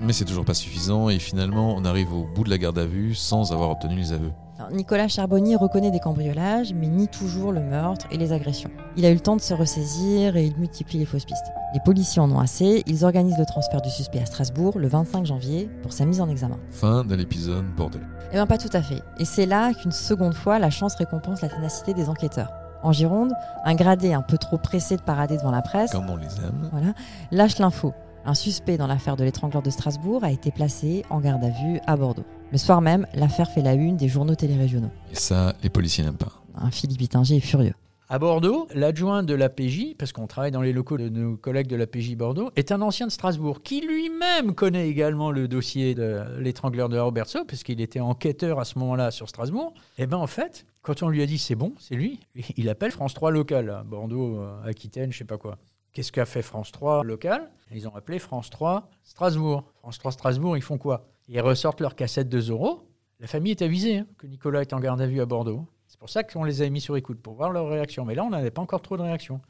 Mais 0.00 0.12
c'est 0.12 0.24
toujours 0.24 0.44
pas 0.44 0.54
suffisant, 0.54 1.08
et 1.08 1.18
finalement, 1.18 1.74
on 1.76 1.84
arrive 1.84 2.12
au 2.12 2.24
bout 2.24 2.44
de 2.44 2.50
la 2.50 2.58
garde 2.58 2.78
à 2.78 2.86
vue 2.86 3.14
sans 3.14 3.52
avoir 3.52 3.70
obtenu 3.70 3.96
les 3.96 4.12
aveux. 4.12 4.32
Alors, 4.56 4.70
Nicolas 4.70 5.08
Charbonnier 5.08 5.56
reconnaît 5.56 5.90
des 5.90 5.98
cambriolages, 5.98 6.72
mais 6.74 6.86
nie 6.86 7.08
toujours 7.08 7.50
le 7.50 7.60
meurtre 7.60 8.06
et 8.12 8.16
les 8.16 8.32
agressions. 8.32 8.70
Il 8.96 9.04
a 9.04 9.10
eu 9.10 9.14
le 9.14 9.20
temps 9.20 9.34
de 9.34 9.40
se 9.40 9.52
ressaisir 9.52 10.36
et 10.36 10.46
il 10.46 10.56
multiplie 10.58 10.98
les 11.00 11.06
fausses 11.06 11.24
pistes. 11.24 11.46
Les 11.74 11.80
policiers 11.80 12.22
en 12.22 12.30
ont 12.30 12.38
assez, 12.38 12.84
ils 12.86 13.04
organisent 13.04 13.38
le 13.38 13.46
transfert 13.46 13.82
du 13.82 13.90
suspect 13.90 14.20
à 14.20 14.26
Strasbourg 14.26 14.78
le 14.78 14.86
25 14.86 15.26
janvier 15.26 15.68
pour 15.82 15.92
sa 15.92 16.04
mise 16.04 16.20
en 16.20 16.28
examen. 16.28 16.58
Fin 16.70 17.04
de 17.04 17.16
l'épisode 17.16 17.64
bordelais. 17.76 18.04
Eh 18.30 18.34
bien 18.34 18.46
pas 18.46 18.58
tout 18.58 18.70
à 18.72 18.80
fait. 18.82 19.02
Et 19.18 19.24
c'est 19.24 19.46
là 19.46 19.72
qu'une 19.74 19.90
seconde 19.92 20.34
fois, 20.34 20.60
la 20.60 20.70
chance 20.70 20.94
récompense 20.94 21.40
la 21.42 21.48
ténacité 21.48 21.92
des 21.92 22.08
enquêteurs. 22.08 22.52
En 22.84 22.92
Gironde, 22.92 23.32
un 23.64 23.74
gradé 23.74 24.12
un 24.12 24.22
peu 24.22 24.38
trop 24.38 24.58
pressé 24.58 24.96
de 24.96 25.02
parader 25.02 25.36
devant 25.36 25.50
la 25.50 25.62
presse 25.62 25.90
Comme 25.90 26.10
on 26.10 26.16
les 26.16 26.26
aime. 26.44 26.68
voilà, 26.70 26.92
lâche 27.32 27.58
l'info. 27.58 27.92
Un 28.26 28.32
suspect 28.32 28.78
dans 28.78 28.86
l'affaire 28.86 29.16
de 29.16 29.24
l'étrangleur 29.24 29.62
de 29.62 29.68
Strasbourg 29.68 30.24
a 30.24 30.30
été 30.30 30.50
placé 30.50 31.04
en 31.10 31.20
garde 31.20 31.44
à 31.44 31.50
vue 31.50 31.78
à 31.86 31.94
Bordeaux. 31.94 32.24
Le 32.52 32.56
soir 32.56 32.80
même, 32.80 33.06
l'affaire 33.12 33.50
fait 33.50 33.60
la 33.60 33.74
une 33.74 33.98
des 33.98 34.08
journaux 34.08 34.34
télérégionaux. 34.34 34.88
Et 35.12 35.14
ça, 35.14 35.52
les 35.62 35.68
policiers 35.68 36.04
n'aiment 36.04 36.16
pas. 36.16 36.42
Un 36.54 36.70
Philippe 36.70 37.02
Ittinger 37.02 37.36
est 37.36 37.40
furieux. 37.40 37.74
À 38.08 38.18
Bordeaux, 38.18 38.66
l'adjoint 38.74 39.24
de 39.24 39.34
l'APJ, 39.34 39.94
parce 39.98 40.12
qu'on 40.12 40.26
travaille 40.26 40.52
dans 40.52 40.62
les 40.62 40.72
locaux 40.72 40.96
de 40.96 41.10
nos 41.10 41.36
collègues 41.36 41.66
de 41.66 41.76
l'APJ 41.76 42.16
Bordeaux, 42.16 42.50
est 42.56 42.72
un 42.72 42.80
ancien 42.80 43.06
de 43.06 43.12
Strasbourg 43.12 43.62
qui 43.62 43.82
lui-même 43.82 44.54
connaît 44.54 44.88
également 44.88 45.30
le 45.30 45.46
dossier 45.46 45.94
de 45.94 46.22
l'étrangleur 46.38 46.88
de 46.88 46.98
Robertso, 46.98 47.44
puisqu'il 47.44 47.82
était 47.82 48.00
enquêteur 48.00 48.58
à 48.58 48.64
ce 48.64 48.78
moment-là 48.78 49.10
sur 49.10 49.28
Strasbourg. 49.28 49.74
Et 49.98 50.06
bien 50.06 50.18
en 50.18 50.26
fait, 50.26 50.64
quand 50.80 51.02
on 51.02 51.08
lui 51.08 51.22
a 51.22 51.26
dit 51.26 51.36
c'est 51.36 51.56
bon, 51.56 51.74
c'est 51.78 51.94
lui, 51.94 52.20
il 52.56 52.70
appelle 52.70 52.90
France 52.90 53.12
3 53.12 53.32
local, 53.32 53.82
Bordeaux, 53.84 54.40
Aquitaine, 54.64 55.12
je 55.12 55.18
sais 55.18 55.24
pas 55.24 55.36
quoi. 55.36 55.58
Qu'est-ce 55.94 56.10
qu'a 56.10 56.26
fait 56.26 56.42
France 56.42 56.72
3 56.72 57.04
local? 57.04 57.50
Ils 57.72 57.86
ont 57.86 57.94
appelé 57.94 58.18
France 58.18 58.50
3 58.50 58.90
Strasbourg. 59.04 59.64
France 59.78 59.98
3 59.98 60.10
Strasbourg, 60.10 60.56
ils 60.56 60.62
font 60.62 60.76
quoi? 60.76 61.08
Ils 61.28 61.40
ressortent 61.40 61.80
leur 61.80 61.94
cassette 61.94 62.28
de 62.28 62.40
euros. 62.50 62.82
La 63.20 63.28
famille 63.28 63.52
est 63.52 63.62
avisée 63.62 63.98
hein, 63.98 64.06
que 64.18 64.26
Nicolas 64.26 64.62
est 64.62 64.72
en 64.72 64.80
garde 64.80 65.00
à 65.00 65.06
vue 65.06 65.20
à 65.20 65.26
Bordeaux. 65.26 65.66
C'est 65.86 65.98
pour 65.98 66.10
ça 66.10 66.24
qu'on 66.24 66.42
les 66.42 66.62
a 66.62 66.68
mis 66.68 66.80
sur 66.80 66.96
écoute, 66.96 67.22
pour 67.22 67.34
voir 67.34 67.52
leur 67.52 67.68
réaction. 67.68 68.04
Mais 68.04 68.16
là, 68.16 68.24
on 68.24 68.30
n'avait 68.30 68.50
pas 68.50 68.60
encore 68.60 68.82
trop 68.82 68.96
de 68.96 69.02
réaction. 69.02 69.40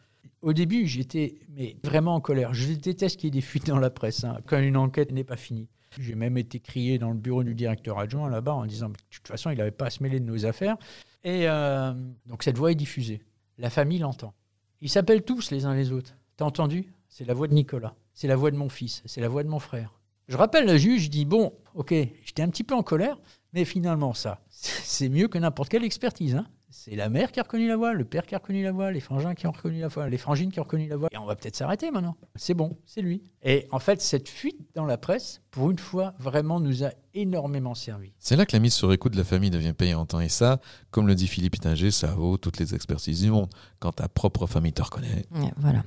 Au 0.42 0.52
début, 0.52 0.86
j'étais 0.86 1.36
vraiment 1.82 2.14
en 2.14 2.20
colère. 2.20 2.52
Je 2.52 2.74
déteste 2.74 3.18
qu'il 3.18 3.28
y 3.28 3.28
ait 3.28 3.40
des 3.40 3.40
fuites 3.40 3.66
dans 3.66 3.78
la 3.78 3.88
presse 3.88 4.24
hein, 4.24 4.36
quand 4.46 4.58
une 4.58 4.76
enquête 4.76 5.12
n'est 5.12 5.24
pas 5.24 5.36
finie. 5.36 5.68
J'ai 5.98 6.14
même 6.14 6.36
été 6.36 6.60
crié 6.60 6.98
dans 6.98 7.10
le 7.10 7.16
bureau 7.16 7.42
du 7.42 7.54
directeur 7.54 7.98
adjoint 7.98 8.28
là-bas 8.28 8.52
en 8.52 8.66
disant 8.66 8.90
de 8.90 8.96
toute 9.10 9.26
façon, 9.26 9.48
il 9.50 9.56
n'avait 9.56 9.70
pas 9.70 9.86
à 9.86 9.90
se 9.90 10.02
mêler 10.02 10.20
de 10.20 10.26
nos 10.26 10.44
affaires. 10.44 10.76
Et 11.22 11.48
euh, 11.48 11.94
donc 12.26 12.42
cette 12.42 12.58
voix 12.58 12.70
est 12.70 12.74
diffusée. 12.74 13.22
La 13.56 13.70
famille 13.70 13.98
l'entend. 13.98 14.34
Ils 14.82 14.90
s'appellent 14.90 15.22
tous 15.22 15.50
les 15.50 15.64
uns 15.64 15.74
les 15.74 15.90
autres. 15.90 16.14
T'as 16.36 16.44
entendu? 16.44 16.92
C'est 17.08 17.24
la 17.24 17.34
voix 17.34 17.46
de 17.48 17.54
Nicolas. 17.54 17.94
C'est 18.12 18.26
la 18.28 18.36
voix 18.36 18.50
de 18.50 18.56
mon 18.56 18.68
fils. 18.68 19.02
C'est 19.06 19.20
la 19.20 19.28
voix 19.28 19.44
de 19.44 19.48
mon 19.48 19.58
frère. 19.58 20.00
Je 20.28 20.36
rappelle 20.36 20.66
le 20.66 20.76
juge, 20.76 21.02
je 21.04 21.10
dis 21.10 21.24
bon, 21.26 21.52
ok, 21.74 21.90
j'étais 22.24 22.42
un 22.42 22.48
petit 22.48 22.64
peu 22.64 22.74
en 22.74 22.82
colère, 22.82 23.20
mais 23.52 23.64
finalement 23.66 24.14
ça, 24.14 24.40
c'est 24.48 25.08
mieux 25.10 25.28
que 25.28 25.36
n'importe 25.38 25.68
quelle 25.68 25.84
expertise. 25.84 26.34
hein. 26.36 26.46
C'est 26.76 26.96
la 26.96 27.08
mère 27.08 27.30
qui 27.30 27.38
a 27.38 27.44
reconnu 27.44 27.68
la 27.68 27.76
voix, 27.76 27.92
le 27.94 28.04
père 28.04 28.26
qui 28.26 28.34
a 28.34 28.38
reconnu 28.38 28.64
la 28.64 28.72
voix, 28.72 28.90
les 28.90 28.98
frangins 28.98 29.34
qui 29.36 29.46
ont 29.46 29.52
reconnu 29.52 29.78
la 29.78 29.86
voix, 29.86 30.08
les 30.08 30.18
frangines 30.18 30.50
qui 30.50 30.58
ont 30.58 30.64
reconnu 30.64 30.88
la 30.88 30.96
voix. 30.96 31.08
Et 31.12 31.16
on 31.18 31.24
va 31.24 31.36
peut-être 31.36 31.54
s'arrêter 31.54 31.92
maintenant. 31.92 32.16
C'est 32.34 32.52
bon, 32.52 32.76
c'est 32.84 33.00
lui. 33.00 33.22
Et 33.44 33.68
en 33.70 33.78
fait, 33.78 34.02
cette 34.02 34.28
fuite 34.28 34.58
dans 34.74 34.84
la 34.84 34.98
presse, 34.98 35.40
pour 35.52 35.70
une 35.70 35.78
fois, 35.78 36.14
vraiment 36.18 36.58
nous 36.58 36.82
a 36.82 36.90
énormément 37.14 37.76
servi. 37.76 38.12
C'est 38.18 38.34
là 38.34 38.44
que 38.44 38.54
la 38.56 38.58
mise 38.58 38.74
sur 38.74 38.92
écoute 38.92 39.12
de 39.12 39.16
la 39.18 39.24
famille 39.24 39.50
devient 39.50 39.72
payante. 39.72 40.14
hein. 40.14 40.20
Et 40.20 40.28
ça, 40.28 40.60
comme 40.90 41.06
le 41.06 41.14
dit 41.14 41.28
Philippe 41.28 41.54
Ittinger, 41.54 41.92
ça 41.92 42.08
vaut 42.08 42.38
toutes 42.38 42.58
les 42.58 42.74
expertises 42.74 43.20
du 43.22 43.30
monde. 43.30 43.48
Quand 43.78 43.92
ta 43.92 44.08
propre 44.08 44.48
famille 44.48 44.72
te 44.72 44.82
reconnaît. 44.82 45.26
Ouais, 45.32 45.52
voilà. 45.56 45.84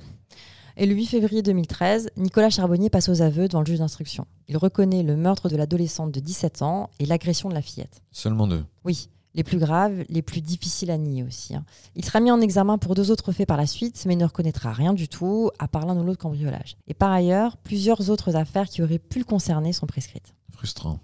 Et 0.78 0.86
le 0.86 0.94
8 0.94 1.06
février 1.06 1.42
2013, 1.42 2.10
Nicolas 2.16 2.50
Charbonnier 2.50 2.88
passe 2.88 3.10
aux 3.10 3.20
aveux 3.20 3.46
devant 3.46 3.60
le 3.60 3.66
juge 3.66 3.80
d'instruction. 3.80 4.26
Il 4.48 4.56
reconnaît 4.56 5.02
le 5.02 5.16
meurtre 5.16 5.50
de 5.50 5.56
l'adolescente 5.56 6.12
de 6.12 6.20
17 6.20 6.62
ans 6.62 6.88
et 6.98 7.04
l'agression 7.04 7.50
de 7.50 7.54
la 7.54 7.62
fillette. 7.62 8.00
Seulement 8.10 8.46
deux. 8.46 8.64
Oui, 8.84 9.10
les 9.34 9.44
plus 9.44 9.58
graves, 9.58 10.04
les 10.08 10.22
plus 10.22 10.40
difficiles 10.40 10.90
à 10.90 10.98
nier 10.98 11.22
aussi. 11.22 11.54
hein. 11.54 11.64
Il 11.94 12.04
sera 12.04 12.20
mis 12.20 12.30
en 12.30 12.40
examen 12.40 12.78
pour 12.78 12.94
deux 12.94 13.10
autres 13.10 13.32
faits 13.32 13.46
par 13.46 13.56
la 13.56 13.66
suite, 13.66 14.02
mais 14.06 14.16
ne 14.16 14.24
reconnaîtra 14.24 14.72
rien 14.72 14.94
du 14.94 15.08
tout, 15.08 15.50
à 15.58 15.68
part 15.68 15.86
l'un 15.86 15.96
ou 15.96 16.04
l'autre 16.04 16.20
cambriolage. 16.20 16.76
Et 16.86 16.94
par 16.94 17.10
ailleurs, 17.10 17.56
plusieurs 17.58 18.10
autres 18.10 18.36
affaires 18.36 18.68
qui 18.68 18.82
auraient 18.82 18.98
pu 18.98 19.18
le 19.18 19.24
concerner 19.24 19.72
sont 19.72 19.86
prescrites. 19.86 20.34
Frustrant. 20.50 20.98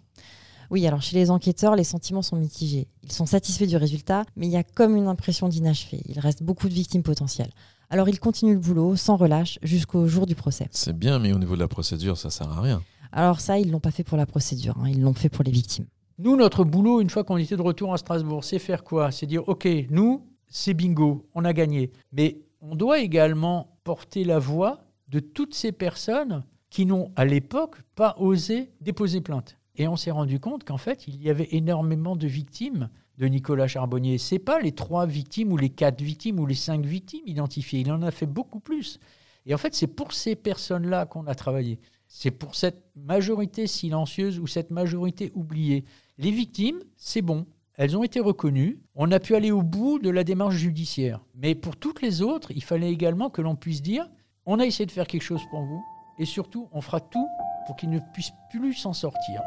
Oui, 0.70 0.86
alors 0.86 1.02
chez 1.02 1.16
les 1.16 1.30
enquêteurs, 1.30 1.76
les 1.76 1.84
sentiments 1.84 2.22
sont 2.22 2.36
mitigés. 2.36 2.88
Ils 3.02 3.12
sont 3.12 3.26
satisfaits 3.26 3.66
du 3.66 3.76
résultat, 3.76 4.24
mais 4.34 4.46
il 4.46 4.52
y 4.52 4.56
a 4.56 4.64
comme 4.64 4.96
une 4.96 5.06
impression 5.06 5.48
d'inachevé. 5.48 6.00
Il 6.08 6.18
reste 6.18 6.42
beaucoup 6.42 6.68
de 6.68 6.74
victimes 6.74 7.02
potentielles. 7.02 7.52
Alors 7.90 8.08
ils 8.08 8.18
continuent 8.18 8.54
le 8.54 8.58
boulot 8.58 8.96
sans 8.96 9.16
relâche 9.16 9.58
jusqu'au 9.62 10.08
jour 10.08 10.26
du 10.26 10.34
procès. 10.34 10.68
C'est 10.70 10.96
bien, 10.98 11.18
mais 11.18 11.32
au 11.32 11.38
niveau 11.38 11.54
de 11.54 11.60
la 11.60 11.68
procédure, 11.68 12.16
ça 12.16 12.30
sert 12.30 12.50
à 12.50 12.60
rien. 12.60 12.82
Alors 13.12 13.40
ça, 13.40 13.58
ils 13.58 13.70
l'ont 13.70 13.78
pas 13.78 13.92
fait 13.92 14.02
pour 14.02 14.16
la 14.16 14.26
procédure, 14.26 14.76
hein, 14.78 14.88
ils 14.88 15.00
l'ont 15.00 15.14
fait 15.14 15.28
pour 15.28 15.44
les 15.44 15.52
victimes. 15.52 15.86
Nous, 16.18 16.36
notre 16.36 16.64
boulot, 16.64 17.00
une 17.00 17.10
fois 17.10 17.24
qu'on 17.24 17.38
était 17.38 17.56
de 17.56 17.62
retour 17.62 17.92
à 17.92 17.98
Strasbourg, 17.98 18.44
c'est 18.44 18.60
faire 18.60 18.84
quoi? 18.84 19.10
C'est 19.10 19.26
dire, 19.26 19.48
OK, 19.48 19.66
nous, 19.90 20.24
c'est 20.46 20.74
bingo, 20.74 21.26
on 21.34 21.44
a 21.44 21.52
gagné. 21.52 21.90
Mais 22.12 22.38
on 22.60 22.76
doit 22.76 23.00
également 23.00 23.76
porter 23.82 24.22
la 24.22 24.38
voix 24.38 24.84
de 25.08 25.18
toutes 25.18 25.54
ces 25.54 25.72
personnes 25.72 26.44
qui 26.70 26.86
n'ont 26.86 27.10
à 27.16 27.24
l'époque 27.24 27.82
pas 27.96 28.14
osé 28.18 28.70
déposer 28.80 29.20
plainte. 29.20 29.56
Et 29.76 29.88
on 29.88 29.96
s'est 29.96 30.12
rendu 30.12 30.38
compte 30.38 30.62
qu'en 30.62 30.78
fait, 30.78 31.08
il 31.08 31.20
y 31.20 31.30
avait 31.30 31.48
énormément 31.50 32.14
de 32.14 32.28
victimes 32.28 32.90
de 33.18 33.26
Nicolas 33.26 33.66
Charbonnier. 33.66 34.18
Ce 34.18 34.36
n'est 34.36 34.38
pas 34.38 34.60
les 34.60 34.72
trois 34.72 35.06
victimes 35.06 35.52
ou 35.52 35.56
les 35.56 35.70
quatre 35.70 36.00
victimes 36.00 36.38
ou 36.38 36.46
les 36.46 36.54
cinq 36.54 36.84
victimes 36.86 37.26
identifiées. 37.26 37.80
Il 37.80 37.90
en 37.90 38.02
a 38.02 38.12
fait 38.12 38.26
beaucoup 38.26 38.60
plus. 38.60 39.00
Et 39.46 39.54
en 39.54 39.58
fait, 39.58 39.74
c'est 39.74 39.88
pour 39.88 40.12
ces 40.12 40.36
personnes-là 40.36 41.06
qu'on 41.06 41.26
a 41.26 41.34
travaillé. 41.34 41.80
C'est 42.06 42.30
pour 42.30 42.54
cette 42.54 42.84
majorité 42.94 43.66
silencieuse 43.66 44.38
ou 44.38 44.46
cette 44.46 44.70
majorité 44.70 45.32
oubliée. 45.34 45.84
Les 46.16 46.30
victimes, 46.30 46.80
c'est 46.96 47.22
bon. 47.22 47.44
Elles 47.74 47.96
ont 47.96 48.04
été 48.04 48.20
reconnues. 48.20 48.78
On 48.94 49.10
a 49.10 49.18
pu 49.18 49.34
aller 49.34 49.50
au 49.50 49.62
bout 49.62 49.98
de 49.98 50.10
la 50.10 50.22
démarche 50.22 50.54
judiciaire. 50.54 51.24
Mais 51.34 51.56
pour 51.56 51.76
toutes 51.76 52.02
les 52.02 52.22
autres, 52.22 52.52
il 52.52 52.62
fallait 52.62 52.92
également 52.92 53.30
que 53.30 53.42
l'on 53.42 53.56
puisse 53.56 53.82
dire 53.82 54.08
on 54.46 54.60
a 54.60 54.66
essayé 54.66 54.86
de 54.86 54.92
faire 54.92 55.08
quelque 55.08 55.22
chose 55.22 55.42
pour 55.50 55.62
vous. 55.62 55.82
Et 56.18 56.24
surtout, 56.24 56.68
on 56.70 56.80
fera 56.80 57.00
tout 57.00 57.26
pour 57.66 57.74
qu'ils 57.74 57.90
ne 57.90 57.98
puissent 58.12 58.34
plus 58.50 58.74
s'en 58.74 58.92
sortir. 58.92 59.40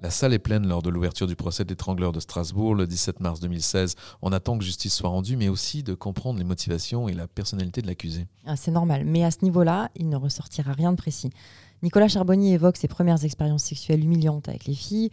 La 0.00 0.10
salle 0.10 0.32
est 0.32 0.38
pleine 0.38 0.66
lors 0.66 0.82
de 0.82 0.90
l'ouverture 0.90 1.26
du 1.26 1.34
procès 1.34 1.64
d'étrangleur 1.64 2.12
de 2.12 2.20
Strasbourg 2.20 2.74
le 2.74 2.86
17 2.86 3.18
mars 3.18 3.40
2016. 3.40 3.96
On 4.22 4.30
attend 4.30 4.56
que 4.56 4.64
justice 4.64 4.94
soit 4.94 5.08
rendue, 5.08 5.36
mais 5.36 5.48
aussi 5.48 5.82
de 5.82 5.94
comprendre 5.94 6.38
les 6.38 6.44
motivations 6.44 7.08
et 7.08 7.14
la 7.14 7.26
personnalité 7.26 7.82
de 7.82 7.88
l'accusé. 7.88 8.28
Ah, 8.46 8.54
c'est 8.54 8.70
normal, 8.70 9.04
mais 9.04 9.24
à 9.24 9.32
ce 9.32 9.38
niveau-là, 9.42 9.88
il 9.96 10.08
ne 10.08 10.16
ressortira 10.16 10.72
rien 10.72 10.92
de 10.92 10.96
précis. 10.96 11.30
Nicolas 11.82 12.08
Charbonnier 12.08 12.54
évoque 12.54 12.76
ses 12.76 12.88
premières 12.88 13.24
expériences 13.24 13.64
sexuelles 13.64 14.02
humiliantes 14.02 14.48
avec 14.48 14.66
les 14.66 14.74
filles, 14.74 15.10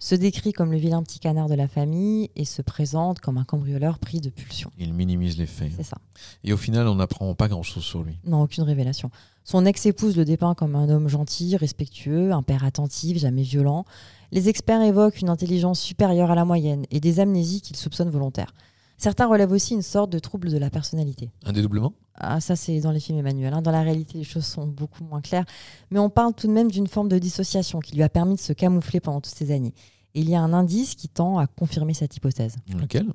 se 0.00 0.14
décrit 0.14 0.52
comme 0.52 0.70
le 0.70 0.78
vilain 0.78 1.02
petit 1.02 1.18
canard 1.18 1.48
de 1.48 1.54
la 1.54 1.66
famille 1.66 2.30
et 2.36 2.44
se 2.44 2.62
présente 2.62 3.20
comme 3.20 3.36
un 3.36 3.44
cambrioleur 3.44 3.98
pris 3.98 4.20
de 4.20 4.30
pulsion. 4.30 4.70
Il 4.78 4.94
minimise 4.94 5.38
les 5.38 5.46
faits. 5.46 5.72
C'est 5.76 5.82
ça. 5.82 5.98
Et 6.44 6.52
au 6.52 6.56
final, 6.56 6.86
on 6.86 6.94
n'apprend 6.94 7.34
pas 7.34 7.48
grand-chose 7.48 7.82
sur 7.82 8.02
lui. 8.02 8.18
Non, 8.24 8.42
aucune 8.42 8.62
révélation. 8.62 9.10
Son 9.44 9.64
ex-épouse 9.64 10.16
le 10.16 10.24
dépeint 10.24 10.54
comme 10.54 10.76
un 10.76 10.88
homme 10.88 11.08
gentil, 11.08 11.56
respectueux, 11.56 12.32
un 12.32 12.42
père 12.42 12.64
attentif, 12.64 13.18
jamais 13.18 13.42
violent. 13.42 13.84
Les 14.30 14.48
experts 14.48 14.82
évoquent 14.82 15.20
une 15.20 15.30
intelligence 15.30 15.80
supérieure 15.80 16.30
à 16.30 16.34
la 16.34 16.44
moyenne 16.44 16.84
et 16.90 17.00
des 17.00 17.18
amnésies 17.18 17.60
qu'ils 17.60 17.76
soupçonnent 17.76 18.10
volontaires. 18.10 18.54
Certains 18.98 19.26
relèvent 19.26 19.52
aussi 19.52 19.74
une 19.74 19.82
sorte 19.82 20.10
de 20.10 20.18
trouble 20.18 20.50
de 20.50 20.58
la 20.58 20.70
personnalité. 20.70 21.30
Un 21.46 21.52
dédoublement? 21.52 21.94
Ah, 22.14 22.40
ça, 22.40 22.56
c'est 22.56 22.80
dans 22.80 22.90
les 22.90 22.98
films 22.98 23.18
Emmanuel. 23.18 23.54
Hein. 23.54 23.62
Dans 23.62 23.70
la 23.70 23.82
réalité, 23.82 24.18
les 24.18 24.24
choses 24.24 24.44
sont 24.44 24.66
beaucoup 24.66 25.04
moins 25.04 25.20
claires. 25.20 25.44
Mais 25.90 26.00
on 26.00 26.10
parle 26.10 26.34
tout 26.34 26.48
de 26.48 26.52
même 26.52 26.68
d'une 26.68 26.88
forme 26.88 27.08
de 27.08 27.18
dissociation 27.18 27.78
qui 27.78 27.94
lui 27.94 28.02
a 28.02 28.08
permis 28.08 28.34
de 28.34 28.40
se 28.40 28.52
camoufler 28.52 28.98
pendant 28.98 29.20
toutes 29.20 29.34
ces 29.34 29.52
années. 29.52 29.72
Et 30.14 30.20
il 30.20 30.30
y 30.30 30.34
a 30.34 30.40
un 30.40 30.52
indice 30.52 30.94
qui 30.94 31.08
tend 31.08 31.38
à 31.38 31.46
confirmer 31.46 31.94
cette 31.94 32.16
hypothèse. 32.16 32.56
Lequel? 32.68 33.12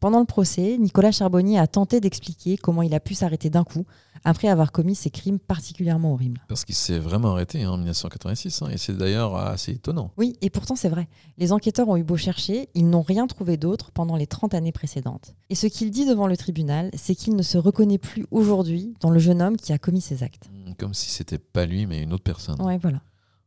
Pendant 0.00 0.20
le 0.20 0.26
procès, 0.26 0.76
Nicolas 0.78 1.12
Charbonnier 1.12 1.58
a 1.58 1.66
tenté 1.66 2.00
d'expliquer 2.00 2.56
comment 2.56 2.82
il 2.82 2.94
a 2.94 3.00
pu 3.00 3.14
s'arrêter 3.14 3.50
d'un 3.50 3.64
coup 3.64 3.86
après 4.24 4.48
avoir 4.48 4.72
commis 4.72 4.94
ces 4.94 5.10
crimes 5.10 5.38
particulièrement 5.38 6.12
horribles. 6.12 6.40
Parce 6.48 6.64
qu'il 6.64 6.74
s'est 6.74 6.98
vraiment 6.98 7.32
arrêté 7.32 7.62
hein, 7.62 7.72
en 7.72 7.76
1986, 7.76 8.62
hein, 8.62 8.68
et 8.70 8.78
c'est 8.78 8.96
d'ailleurs 8.96 9.36
assez 9.36 9.72
étonnant. 9.72 10.10
Oui, 10.16 10.36
et 10.40 10.50
pourtant 10.50 10.76
c'est 10.76 10.88
vrai. 10.88 11.08
Les 11.38 11.52
enquêteurs 11.52 11.88
ont 11.88 11.96
eu 11.96 12.04
beau 12.04 12.16
chercher, 12.16 12.68
ils 12.74 12.88
n'ont 12.88 13.02
rien 13.02 13.26
trouvé 13.26 13.56
d'autre 13.56 13.90
pendant 13.92 14.16
les 14.16 14.26
30 14.26 14.54
années 14.54 14.72
précédentes. 14.72 15.34
Et 15.50 15.54
ce 15.54 15.66
qu'il 15.66 15.90
dit 15.90 16.06
devant 16.06 16.26
le 16.26 16.36
tribunal, 16.36 16.90
c'est 16.94 17.14
qu'il 17.14 17.36
ne 17.36 17.42
se 17.42 17.58
reconnaît 17.58 17.98
plus 17.98 18.26
aujourd'hui 18.30 18.94
dans 19.00 19.10
le 19.10 19.18
jeune 19.18 19.42
homme 19.42 19.56
qui 19.56 19.72
a 19.72 19.78
commis 19.78 20.00
ces 20.00 20.22
actes. 20.22 20.48
Comme 20.78 20.94
si 20.94 21.10
c'était 21.10 21.38
pas 21.38 21.66
lui, 21.66 21.86
mais 21.86 22.02
une 22.02 22.12
autre 22.12 22.24
personne. 22.24 22.60
Ouais, 22.62 22.78
voilà. 22.78 23.00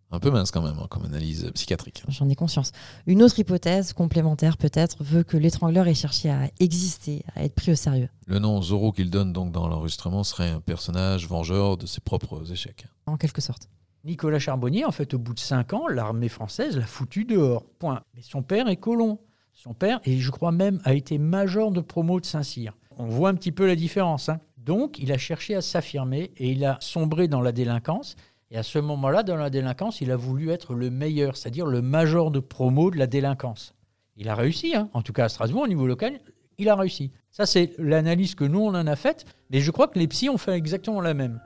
Un 0.10 0.20
peu 0.20 0.32
mince 0.32 0.52
quand 0.52 0.62
même, 0.62 0.78
hein, 0.80 0.88
comme 0.90 1.04
analyse 1.04 1.52
psychiatrique. 1.54 2.04
J'en 2.08 2.30
ai 2.30 2.36
conscience. 2.36 2.72
Une 3.08 3.22
autre 3.22 3.38
hypothèse, 3.40 3.92
complémentaire 3.92 4.58
peut-être, 4.58 5.04
veut 5.04 5.24
que 5.24 5.36
l'étrangleur 5.36 5.88
ait 5.88 5.94
cherché 5.94 6.30
à 6.30 6.50
exister, 6.60 7.26
à 7.36 7.44
être 7.44 7.56
pris 7.56 7.74
au 7.74 7.76
sérieux. 7.76 8.08
Le 8.26 8.40
nom 8.40 8.62
Zorro 8.62 8.94
qu'il 8.94 9.10
donne 9.10 9.34
donc 9.34 9.52
dans 9.52 9.68
l'enregistrement 9.68 10.24
serait 10.24 10.50
un 10.50 10.62
personnage 10.62 11.28
vengeur 11.28 11.76
de 11.76 11.86
ses 11.86 12.00
propres 12.00 12.52
échecs. 12.52 12.86
En 13.06 13.18
quelque 13.18 13.42
sorte. 13.42 13.70
Nicolas 14.06 14.40
Charbonnier, 14.40 14.86
en 14.86 14.92
fait, 14.92 15.14
au 15.14 15.20
bout 15.20 15.34
de 15.34 15.40
cinq 15.40 15.74
ans, 15.74 15.88
l'armée 15.90 16.30
française 16.30 16.78
l'a 16.78 16.86
foutu 16.86 17.26
dehors. 17.26 17.66
Point. 17.78 18.02
Mais 18.16 18.22
son 18.22 18.42
père 18.42 18.70
est 18.70 18.78
colon. 18.78 19.20
Son 19.52 19.74
père, 19.74 20.00
et 20.06 20.18
je 20.20 20.32
crois 20.32 20.54
même, 20.54 20.80
a 20.86 20.94
été 20.94 21.18
major 21.18 21.72
de 21.72 21.82
promo 21.82 22.22
de 22.22 22.26
Saint-Cyr. 22.26 22.78
On 22.98 23.08
voit 23.08 23.30
un 23.30 23.36
petit 23.36 23.52
peu 23.52 23.68
la 23.68 23.76
différence. 23.76 24.30
Hein. 24.30 24.40
Donc, 24.58 25.00
il 25.00 25.12
a 25.12 25.18
cherché 25.18 25.56
à 25.56 25.62
s'affirmer 25.62 26.32
et 26.38 26.52
il 26.52 26.64
a 26.64 26.78
sombré 26.80 27.28
dans 27.28 27.42
la 27.42 27.52
délinquance. 27.52 28.16
Et 28.50 28.58
à 28.58 28.64
ce 28.64 28.80
moment-là, 28.80 29.24
dans 29.24 29.36
la 29.36 29.50
délinquance, 29.50 30.00
il 30.00 30.12
a 30.12 30.16
voulu 30.16 30.52
être 30.52 30.74
le 30.74 30.90
meilleur, 30.90 31.36
c'est-à-dire 31.36 31.66
le 31.66 31.82
major 31.82 32.32
de 32.32 32.40
promo 32.40 32.92
de 32.92 32.98
la 32.98 33.08
délinquance. 33.08 33.74
Il 34.16 34.30
a 34.30 34.36
réussi, 34.36 34.76
hein. 34.76 34.90
en 34.94 35.02
tout 35.02 35.14
cas 35.14 35.26
à 35.26 35.30
Strasbourg, 35.30 35.64
au 35.64 35.68
niveau 35.68 35.86
local, 35.86 36.20
il 36.58 36.70
a 36.70 36.76
réussi. 36.76 37.12
Ça, 37.30 37.46
c'est 37.46 37.74
l'analyse 37.78 38.36
que 38.36 38.46
nous, 38.46 38.62
on 38.62 38.70
en 38.70 38.88
a 38.88 38.96
faite, 38.96 39.26
mais 39.52 39.60
je 39.60 39.70
crois 39.70 39.88
que 39.88 40.00
les 40.00 40.08
psys 40.08 40.30
ont 40.30 40.38
fait 40.38 40.54
exactement 40.54 41.02
la 41.02 41.14
même. 41.14 41.40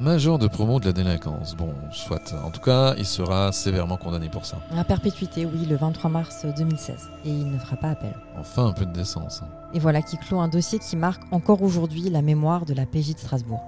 Major 0.00 0.38
de 0.38 0.46
promo 0.48 0.80
de 0.80 0.86
la 0.86 0.92
délinquance. 0.92 1.54
Bon, 1.54 1.74
soit. 1.92 2.32
En 2.42 2.50
tout 2.50 2.60
cas, 2.60 2.94
il 2.96 3.04
sera 3.04 3.52
sévèrement 3.52 3.98
condamné 3.98 4.30
pour 4.30 4.46
ça. 4.46 4.56
À 4.74 4.82
perpétuité, 4.82 5.44
oui, 5.44 5.66
le 5.66 5.76
23 5.76 6.08
mars 6.10 6.46
2016. 6.56 7.10
Et 7.26 7.28
il 7.28 7.50
ne 7.50 7.58
fera 7.58 7.76
pas 7.76 7.90
appel. 7.90 8.14
Enfin, 8.38 8.66
un 8.68 8.72
peu 8.72 8.86
de 8.86 8.92
décence. 8.92 9.42
hein. 9.42 9.48
Et 9.74 9.78
voilà 9.78 10.00
qui 10.00 10.16
clôt 10.16 10.40
un 10.40 10.48
dossier 10.48 10.78
qui 10.78 10.96
marque 10.96 11.22
encore 11.32 11.60
aujourd'hui 11.62 12.08
la 12.08 12.22
mémoire 12.22 12.64
de 12.64 12.72
la 12.72 12.86
PJ 12.86 13.12
de 13.14 13.18
Strasbourg. 13.18 13.62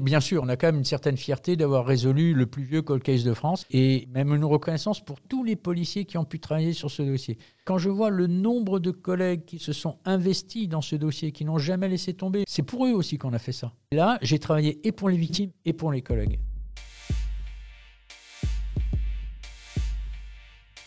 Bien 0.00 0.20
sûr, 0.20 0.42
on 0.42 0.48
a 0.48 0.56
quand 0.56 0.68
même 0.68 0.78
une 0.78 0.84
certaine 0.84 1.18
fierté 1.18 1.56
d'avoir 1.56 1.84
résolu 1.84 2.32
le 2.32 2.46
plus 2.46 2.62
vieux 2.62 2.80
cold 2.80 3.02
case 3.02 3.22
de 3.22 3.34
France 3.34 3.66
et 3.70 4.08
même 4.14 4.34
une 4.34 4.46
reconnaissance 4.46 5.04
pour 5.04 5.20
tous 5.20 5.44
les 5.44 5.56
policiers 5.56 6.06
qui 6.06 6.16
ont 6.16 6.24
pu 6.24 6.40
travailler 6.40 6.72
sur 6.72 6.90
ce 6.90 7.02
dossier. 7.02 7.36
Quand 7.66 7.76
je 7.76 7.90
vois 7.90 8.08
le 8.08 8.26
nombre 8.26 8.78
de 8.78 8.92
collègues 8.92 9.44
qui 9.44 9.58
se 9.58 9.74
sont 9.74 9.98
investis 10.06 10.68
dans 10.68 10.80
ce 10.80 10.96
dossier, 10.96 11.32
qui 11.32 11.44
n'ont 11.44 11.58
jamais 11.58 11.86
laissé 11.86 12.14
tomber, 12.14 12.44
c'est 12.48 12.62
pour 12.62 12.86
eux 12.86 12.92
aussi 12.92 13.18
qu'on 13.18 13.34
a 13.34 13.38
fait 13.38 13.52
ça. 13.52 13.74
Là, 13.92 14.18
j'ai 14.22 14.38
travaillé 14.38 14.80
et 14.84 14.92
pour 14.92 15.10
les 15.10 15.18
victimes 15.18 15.50
et 15.66 15.74
pour 15.74 15.92
les 15.92 16.00
collègues. 16.00 16.40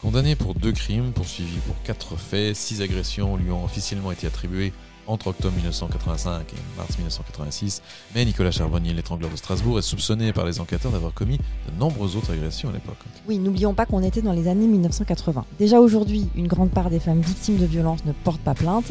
Condamné 0.02 0.36
pour 0.36 0.56
deux 0.56 0.72
crimes, 0.72 1.12
poursuivi 1.14 1.58
pour 1.68 1.80
quatre 1.84 2.16
faits, 2.16 2.56
six 2.56 2.82
agressions 2.82 3.38
lui 3.38 3.52
ont 3.52 3.64
officiellement 3.64 4.12
été 4.12 4.26
attribuées 4.26 4.74
entre 5.08 5.28
octobre 5.28 5.54
1985 5.56 6.42
et 6.54 6.78
mars 6.78 6.92
1986, 6.98 7.82
mais 8.16 8.26
Nicolas 8.26 8.52
Charbonnier, 8.52 8.94
l'étrangleur 8.94 9.30
de 9.30 9.36
Strasbourg, 9.36 9.78
est 9.80 9.82
soupçonné 9.84 10.32
par 10.34 10.46
les 10.46 10.60
enquêteurs 10.60 10.92
d'avoir 10.92 11.14
commis 11.14 11.38
de 11.38 11.80
nombreuses 11.80 12.16
autres 12.16 12.32
agressions 12.32 12.70
à 12.70 12.74
l'époque. 12.74 12.98
Oui, 13.28 13.38
n'oublions 13.40 13.74
pas 13.74 13.86
qu'on 13.86 14.02
était 14.04 14.22
dans 14.22 14.32
les 14.34 14.48
années 14.48 14.68
1980. 14.68 15.46
Déjà 15.60 15.80
aujourd'hui, 15.80 16.28
une 16.36 16.48
grande 16.48 16.72
part 16.72 16.90
des 16.90 17.00
femmes 17.00 17.22
victimes 17.22 17.58
de 17.58 17.66
violences 17.66 18.06
ne 18.06 18.12
portent 18.12 18.42
pas 18.42 18.54
plainte. 18.54 18.86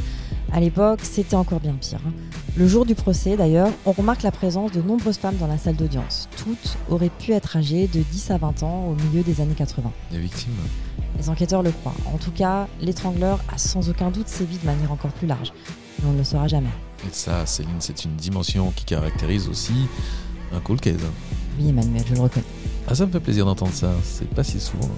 À 0.53 0.61
l'époque, 0.61 1.01
c'était 1.03 1.37
encore 1.37 1.61
bien 1.61 1.73
pire. 1.81 2.01
hein. 2.07 2.13
Le 2.57 2.69
jour 2.69 2.85
du 2.85 2.95
procès, 2.95 3.37
d'ailleurs, 3.39 3.71
on 3.87 3.93
remarque 3.93 4.23
la 4.23 4.31
présence 4.33 4.71
de 4.73 4.83
nombreuses 4.83 5.17
femmes 5.17 5.37
dans 5.39 5.47
la 5.47 5.57
salle 5.57 5.77
d'audience. 5.77 6.29
Toutes 6.37 6.77
auraient 6.91 7.09
pu 7.09 7.33
être 7.33 7.57
âgées 7.57 7.87
de 7.87 8.01
10 8.03 8.31
à 8.33 8.37
20 8.37 8.63
ans 8.63 8.85
au 8.91 8.95
milieu 9.07 9.23
des 9.23 9.41
années 9.41 9.55
80. 9.55 9.91
Les 10.11 10.19
victimes 10.19 10.53
Les 11.17 11.31
enquêteurs 11.31 11.63
le 11.63 11.71
croient. 11.71 11.95
En 12.13 12.19
tout 12.19 12.33
cas, 12.33 12.67
l'étrangleur 12.83 13.41
a 13.51 13.57
sans 13.57 13.89
aucun 13.89 14.11
doute 14.11 14.29
sévi 14.29 14.59
de 14.59 14.67
manière 14.67 14.93
encore 14.93 15.13
plus 15.13 15.27
large. 15.27 15.53
On 16.07 16.13
ne 16.13 16.19
le 16.19 16.25
saura 16.25 16.49
jamais. 16.49 16.69
Et 17.07 17.13
ça, 17.13 17.47
Céline, 17.47 17.81
c'est 17.81 18.05
une 18.05 18.17
dimension 18.17 18.73
qui 18.75 18.85
caractérise 18.85 19.49
aussi 19.49 19.73
un 20.53 20.61
cold 20.61 20.81
case. 20.81 20.97
Oui, 21.59 21.69
Emmanuel, 21.69 22.03
je 22.09 22.15
le 22.15 22.21
reconnais. 22.21 22.47
Ah, 22.89 22.95
ça 22.95 23.07
me 23.07 23.13
fait 23.13 23.21
plaisir 23.21 23.47
d'entendre 23.47 23.73
ça, 23.73 23.93
c'est 24.03 24.29
pas 24.29 24.43
si 24.43 24.59
souvent. 24.59 24.89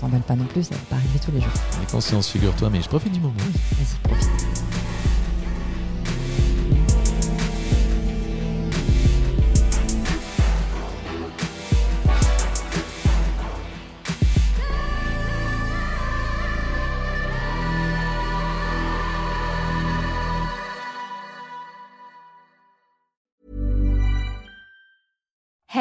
T'emballes 0.00 0.22
pas 0.22 0.34
non 0.34 0.44
plus, 0.44 0.64
ça 0.64 0.74
va 0.74 0.80
pas 0.90 0.96
arriver 0.96 1.18
tous 1.24 1.30
les 1.32 1.40
jours. 1.40 1.52
Les 1.80 1.86
conscience, 1.86 2.28
figure-toi, 2.28 2.68
mais 2.70 2.82
je 2.82 2.88
profite 2.88 3.12
du 3.12 3.20
moment. 3.20 3.34
Vas-y, 3.38 3.98
profite. 4.02 4.81